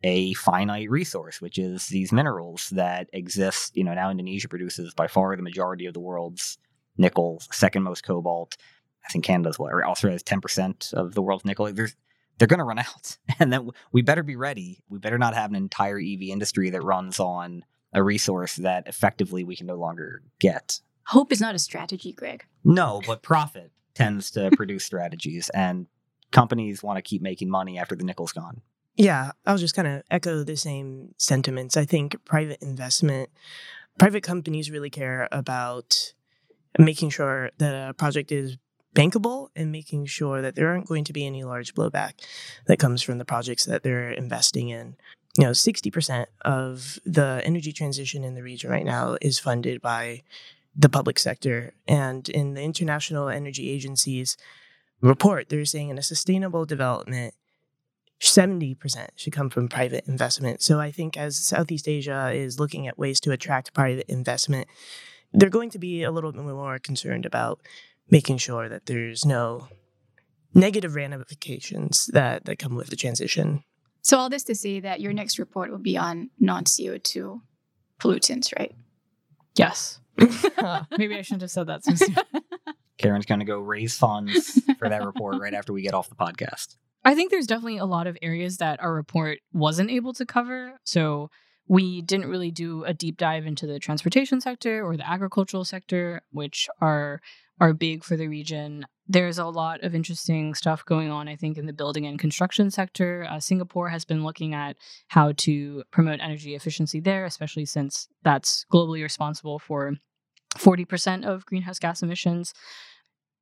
a 0.03 0.33
finite 0.33 0.89
resource, 0.89 1.41
which 1.41 1.57
is 1.57 1.87
these 1.87 2.11
minerals 2.11 2.69
that 2.69 3.09
exist. 3.13 3.75
You 3.75 3.83
know, 3.83 3.93
now 3.93 4.11
Indonesia 4.11 4.47
produces 4.47 4.93
by 4.93 5.07
far 5.07 5.35
the 5.35 5.41
majority 5.41 5.85
of 5.85 5.93
the 5.93 5.99
world's 5.99 6.57
nickel, 6.97 7.41
second 7.51 7.83
most 7.83 8.03
cobalt. 8.03 8.55
I 9.07 9.11
think 9.11 9.25
Canada's 9.25 9.59
what, 9.59 9.71
or 9.71 9.85
Australia 9.85 10.15
has 10.15 10.23
ten 10.23 10.41
percent 10.41 10.91
of 10.93 11.15
the 11.15 11.21
world's 11.21 11.45
nickel. 11.45 11.71
There's, 11.71 11.95
they're 12.37 12.47
going 12.47 12.59
to 12.59 12.65
run 12.65 12.79
out, 12.79 13.17
and 13.39 13.51
then 13.51 13.69
we 13.91 14.01
better 14.01 14.23
be 14.23 14.35
ready. 14.35 14.83
We 14.89 14.99
better 14.99 15.17
not 15.17 15.33
have 15.33 15.49
an 15.49 15.55
entire 15.55 15.99
EV 15.99 16.23
industry 16.23 16.69
that 16.71 16.83
runs 16.83 17.19
on 17.19 17.63
a 17.93 18.03
resource 18.03 18.57
that 18.57 18.87
effectively 18.87 19.43
we 19.43 19.55
can 19.55 19.67
no 19.67 19.75
longer 19.75 20.21
get. 20.39 20.79
Hope 21.07 21.31
is 21.31 21.39
not 21.39 21.55
a 21.55 21.59
strategy, 21.59 22.11
Greg. 22.11 22.45
No, 22.63 23.01
but 23.07 23.21
profit 23.21 23.71
tends 23.95 24.29
to 24.31 24.51
produce 24.51 24.85
strategies, 24.85 25.49
and 25.49 25.87
companies 26.31 26.83
want 26.83 26.97
to 26.97 27.01
keep 27.01 27.21
making 27.21 27.49
money 27.49 27.79
after 27.79 27.95
the 27.95 28.03
nickel's 28.03 28.33
gone. 28.33 28.61
Yeah, 28.95 29.31
I'll 29.45 29.57
just 29.57 29.75
kind 29.75 29.87
of 29.87 30.03
echo 30.09 30.43
the 30.43 30.55
same 30.55 31.15
sentiments. 31.17 31.75
I 31.75 31.85
think 31.85 32.15
private 32.25 32.61
investment, 32.61 33.29
private 33.97 34.23
companies 34.23 34.71
really 34.71 34.89
care 34.89 35.27
about 35.31 36.13
making 36.77 37.09
sure 37.09 37.51
that 37.57 37.89
a 37.89 37.93
project 37.93 38.31
is 38.31 38.57
bankable 38.95 39.49
and 39.55 39.71
making 39.71 40.05
sure 40.05 40.41
that 40.41 40.55
there 40.55 40.69
aren't 40.69 40.87
going 40.87 41.03
to 41.03 41.13
be 41.13 41.25
any 41.25 41.43
large 41.43 41.73
blowback 41.75 42.13
that 42.67 42.79
comes 42.79 43.01
from 43.01 43.17
the 43.17 43.25
projects 43.25 43.65
that 43.65 43.83
they're 43.83 44.11
investing 44.11 44.69
in. 44.69 44.95
You 45.37 45.45
know, 45.45 45.51
60% 45.51 46.27
of 46.45 46.97
the 47.05 47.41
energy 47.43 47.73
transition 47.73 48.23
in 48.23 48.35
the 48.35 48.43
region 48.43 48.69
right 48.69 48.85
now 48.85 49.17
is 49.21 49.37
funded 49.37 49.81
by 49.81 50.23
the 50.75 50.89
public 50.89 51.19
sector. 51.19 51.73
And 51.87 52.27
in 52.29 52.53
the 52.53 52.61
International 52.61 53.29
Energy 53.29 53.69
Agency's 53.69 54.37
report, 55.01 55.49
they're 55.49 55.65
saying 55.65 55.89
in 55.89 55.97
a 55.97 56.03
sustainable 56.03 56.65
development, 56.65 57.33
70% 58.21 59.09
should 59.15 59.33
come 59.33 59.49
from 59.49 59.67
private 59.67 60.05
investment. 60.07 60.61
So 60.61 60.79
I 60.79 60.91
think 60.91 61.17
as 61.17 61.37
Southeast 61.37 61.87
Asia 61.87 62.31
is 62.33 62.59
looking 62.59 62.87
at 62.87 62.97
ways 62.97 63.19
to 63.21 63.31
attract 63.31 63.73
private 63.73 64.05
investment, 64.07 64.67
they're 65.33 65.49
going 65.49 65.69
to 65.71 65.79
be 65.79 66.03
a 66.03 66.11
little 66.11 66.31
bit 66.31 66.41
more 66.41 66.79
concerned 66.79 67.25
about 67.25 67.59
making 68.09 68.37
sure 68.37 68.69
that 68.69 68.85
there's 68.85 69.25
no 69.25 69.67
negative 70.53 70.95
ramifications 70.95 72.05
that, 72.13 72.45
that 72.45 72.57
come 72.57 72.75
with 72.75 72.87
the 72.87 72.95
transition. 72.95 73.63
So 74.01 74.17
all 74.17 74.29
this 74.29 74.43
to 74.43 74.55
say 74.55 74.79
that 74.79 75.01
your 75.01 75.11
next 75.11 75.37
report 75.37 75.71
will 75.71 75.77
be 75.77 75.97
on 75.97 76.29
non-CO2 76.39 77.41
pollutants, 77.99 78.57
right? 78.57 78.73
Yes. 79.55 79.99
Maybe 80.97 81.15
I 81.15 81.21
shouldn't 81.21 81.41
have 81.41 81.51
said 81.51 81.67
that. 81.67 81.83
So 81.95 82.05
Karen's 82.97 83.25
going 83.25 83.39
to 83.39 83.45
go 83.45 83.59
raise 83.59 83.97
funds 83.97 84.61
for 84.79 84.87
that 84.87 85.05
report 85.05 85.39
right 85.41 85.53
after 85.53 85.73
we 85.73 85.81
get 85.81 85.93
off 85.93 86.07
the 86.07 86.15
podcast. 86.15 86.77
I 87.03 87.13
think 87.13 87.29
there's 87.29 87.45
definitely 87.45 87.77
a 87.77 87.85
lot 87.85 88.07
of 88.07 88.17
areas 88.21 88.57
that 88.57 88.81
our 88.81 88.93
report 88.93 89.39
wasn't 89.51 89.91
able 89.91 90.13
to 90.13 90.25
cover. 90.25 90.79
So 90.85 91.29
we 91.67 92.01
didn't 92.01 92.29
really 92.29 92.51
do 92.51 92.83
a 92.85 92.93
deep 92.93 93.17
dive 93.17 93.45
into 93.45 93.67
the 93.67 93.79
transportation 93.79 94.39
sector 94.39 94.83
or 94.83 94.95
the 94.95 95.07
agricultural 95.07 95.65
sector, 95.65 96.21
which 96.31 96.69
are 96.79 97.21
are 97.59 97.73
big 97.73 98.03
for 98.03 98.17
the 98.17 98.27
region. 98.27 98.85
There's 99.07 99.37
a 99.37 99.45
lot 99.45 99.83
of 99.83 99.93
interesting 99.93 100.55
stuff 100.55 100.83
going 100.83 101.11
on, 101.11 101.27
I 101.27 101.35
think, 101.35 101.57
in 101.57 101.67
the 101.67 101.73
building 101.73 102.07
and 102.07 102.17
construction 102.17 102.71
sector. 102.71 103.27
Uh, 103.29 103.39
Singapore 103.39 103.89
has 103.89 104.03
been 104.03 104.23
looking 104.23 104.53
at 104.55 104.77
how 105.09 105.33
to 105.37 105.83
promote 105.91 106.19
energy 106.21 106.55
efficiency 106.55 106.99
there, 106.99 107.25
especially 107.25 107.65
since 107.65 108.07
that's 108.23 108.65
globally 108.73 109.03
responsible 109.03 109.59
for 109.59 109.93
40% 110.57 111.23
of 111.23 111.45
greenhouse 111.45 111.77
gas 111.77 112.01
emissions. 112.01 112.53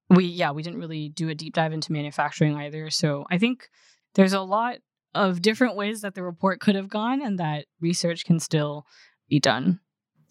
We, 0.09 0.25
yeah, 0.25 0.51
we 0.51 0.63
didn't 0.63 0.79
really 0.79 1.09
do 1.09 1.29
a 1.29 1.35
deep 1.35 1.53
dive 1.53 1.71
into 1.71 1.93
manufacturing 1.93 2.57
either. 2.57 2.89
So 2.89 3.25
I 3.31 3.37
think 3.37 3.69
there's 4.15 4.33
a 4.33 4.41
lot 4.41 4.77
of 5.15 5.41
different 5.41 5.75
ways 5.75 6.01
that 6.01 6.15
the 6.15 6.23
report 6.23 6.59
could 6.59 6.75
have 6.75 6.89
gone 6.89 7.21
and 7.21 7.39
that 7.39 7.65
research 7.79 8.25
can 8.25 8.39
still 8.39 8.85
be 9.29 9.39
done. 9.39 9.79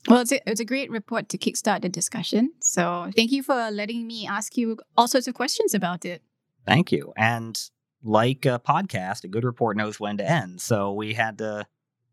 Well, 0.08 0.20
it's 0.20 0.32
a, 0.32 0.50
it's 0.50 0.60
a 0.60 0.64
great 0.64 0.90
report 0.90 1.28
to 1.30 1.38
kickstart 1.38 1.82
the 1.82 1.88
discussion. 1.88 2.52
So 2.60 3.10
thank 3.14 3.30
you 3.30 3.42
for 3.42 3.70
letting 3.70 4.06
me 4.06 4.26
ask 4.26 4.56
you 4.56 4.78
all 4.96 5.06
sorts 5.06 5.28
of 5.28 5.34
questions 5.34 5.74
about 5.74 6.04
it. 6.04 6.22
Thank 6.66 6.90
you. 6.92 7.12
And 7.16 7.60
like 8.02 8.44
a 8.46 8.60
podcast, 8.64 9.24
a 9.24 9.28
good 9.28 9.44
report 9.44 9.76
knows 9.76 10.00
when 10.00 10.16
to 10.18 10.28
end. 10.28 10.60
So 10.60 10.92
we 10.92 11.14
had 11.14 11.38
to 11.38 11.66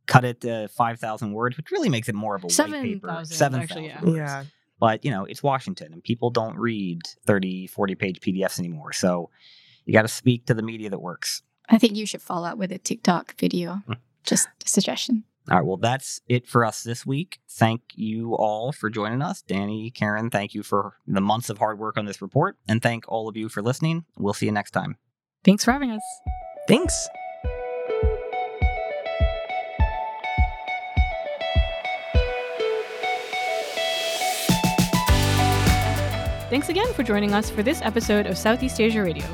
cut 0.06 0.24
it 0.24 0.42
to 0.42 0.68
5,000 0.70 1.34
words, 1.34 1.58
which 1.58 1.72
really 1.72 1.90
makes 1.90 2.10
it 2.10 2.16
more 2.16 2.36
of 2.36 2.44
a 2.44 2.50
7, 2.50 2.72
white 2.72 2.84
paper. 2.84 3.22
7,000, 3.24 3.84
yeah. 3.84 4.02
Yeah. 4.06 4.44
But, 4.80 5.04
you 5.04 5.12
know, 5.12 5.26
it's 5.26 5.44
Washington 5.44 5.92
and 5.92 6.04
people 6.04 6.30
don't 6.30 6.58
read 6.58 7.02
30, 7.26 7.68
40 7.68 7.96
page 7.96 8.20
PDFs 8.22 8.60
anymore. 8.60 8.94
So 8.94 9.30
you 9.86 9.94
got 9.94 10.04
to 10.04 10.08
speak 10.08 10.46
to 10.46 10.54
the 10.54 10.62
media 10.62 10.90
that 10.90 11.02
works. 11.02 11.42
I 11.68 11.78
think 11.78 11.96
you 11.96 12.06
should 12.06 12.22
follow 12.22 12.48
up 12.48 12.58
with 12.58 12.72
a 12.72 12.78
TikTok 12.78 13.36
video. 13.38 13.82
Hmm. 13.86 13.94
Just 14.24 14.48
a 14.64 14.68
suggestion. 14.68 15.24
All 15.50 15.58
right, 15.58 15.66
well, 15.66 15.78
that's 15.78 16.22
it 16.28 16.48
for 16.48 16.64
us 16.64 16.84
this 16.84 17.06
week. 17.06 17.40
Thank 17.50 17.82
you 17.96 18.36
all 18.36 18.72
for 18.72 18.90
joining 18.90 19.22
us. 19.22 19.42
Danny, 19.42 19.90
Karen, 19.90 20.30
thank 20.30 20.54
you 20.54 20.62
for 20.62 20.98
the 21.08 21.22
months 21.22 21.50
of 21.50 21.58
hard 21.58 21.80
work 21.80 21.98
on 21.98 22.06
this 22.06 22.22
report. 22.22 22.58
And 22.68 22.82
thank 22.82 23.06
all 23.08 23.28
of 23.28 23.36
you 23.36 23.50
for 23.50 23.62
listening. 23.64 24.06
We'll 24.18 24.34
see 24.34 24.46
you 24.46 24.52
next 24.52 24.72
time. 24.72 24.98
Thanks 25.44 25.64
for 25.64 25.72
having 25.72 25.92
us. 25.92 26.02
Thanks. 26.68 27.08
Thanks 36.50 36.70
again 36.70 36.92
for 36.94 37.04
joining 37.04 37.34
us 37.34 37.50
for 37.50 37.62
this 37.62 37.80
episode 37.84 38.26
of 38.26 38.36
Southeast 38.38 38.82
Asia 38.82 39.04
Radio. 39.04 39.26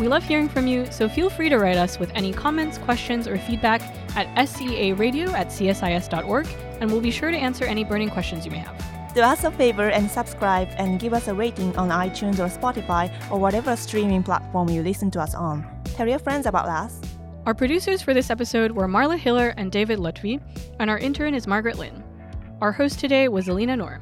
We 0.00 0.06
love 0.06 0.22
hearing 0.22 0.48
from 0.48 0.68
you, 0.68 0.86
so 0.92 1.08
feel 1.08 1.28
free 1.28 1.48
to 1.48 1.58
write 1.58 1.76
us 1.76 1.98
with 1.98 2.12
any 2.14 2.32
comments, 2.32 2.78
questions, 2.78 3.26
or 3.26 3.36
feedback 3.36 3.82
at 4.16 4.28
scaradio 4.36 5.28
at 5.32 5.48
csis.org, 5.48 6.46
and 6.80 6.90
we'll 6.90 7.00
be 7.00 7.10
sure 7.10 7.32
to 7.32 7.36
answer 7.36 7.64
any 7.64 7.82
burning 7.82 8.08
questions 8.08 8.44
you 8.44 8.52
may 8.52 8.58
have. 8.58 8.76
Do 9.12 9.22
us 9.22 9.42
a 9.42 9.50
favor 9.50 9.88
and 9.88 10.08
subscribe 10.08 10.68
and 10.76 11.00
give 11.00 11.12
us 11.14 11.26
a 11.26 11.34
rating 11.34 11.76
on 11.76 11.88
iTunes 11.88 12.38
or 12.38 12.46
Spotify 12.46 13.12
or 13.28 13.40
whatever 13.40 13.74
streaming 13.74 14.22
platform 14.22 14.68
you 14.68 14.82
listen 14.82 15.10
to 15.12 15.20
us 15.20 15.34
on. 15.34 15.66
Tell 15.96 16.06
your 16.06 16.20
friends 16.20 16.46
about 16.46 16.68
us. 16.68 17.00
Our 17.44 17.54
producers 17.54 18.00
for 18.00 18.14
this 18.14 18.30
episode 18.30 18.70
were 18.70 18.86
Marla 18.86 19.18
Hiller 19.18 19.52
and 19.56 19.72
David 19.72 19.98
Lutfi, 19.98 20.40
and 20.78 20.90
our 20.90 20.98
intern 20.98 21.34
is 21.34 21.48
Margaret 21.48 21.76
Lynn. 21.76 22.04
Our 22.60 22.70
host 22.70 23.00
today 23.00 23.26
was 23.26 23.48
Elina 23.48 23.76
Noor. 23.76 24.00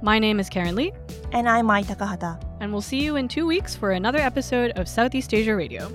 My 0.00 0.18
name 0.18 0.40
is 0.40 0.48
Karen 0.48 0.76
Lee. 0.76 0.92
And 1.32 1.46
I'm 1.46 1.66
Mai 1.66 1.82
Takahata. 1.82 2.45
And 2.60 2.72
we'll 2.72 2.82
see 2.82 3.02
you 3.02 3.16
in 3.16 3.28
two 3.28 3.46
weeks 3.46 3.76
for 3.76 3.92
another 3.92 4.18
episode 4.18 4.72
of 4.72 4.88
Southeast 4.88 5.34
Asia 5.34 5.54
Radio. 5.54 5.90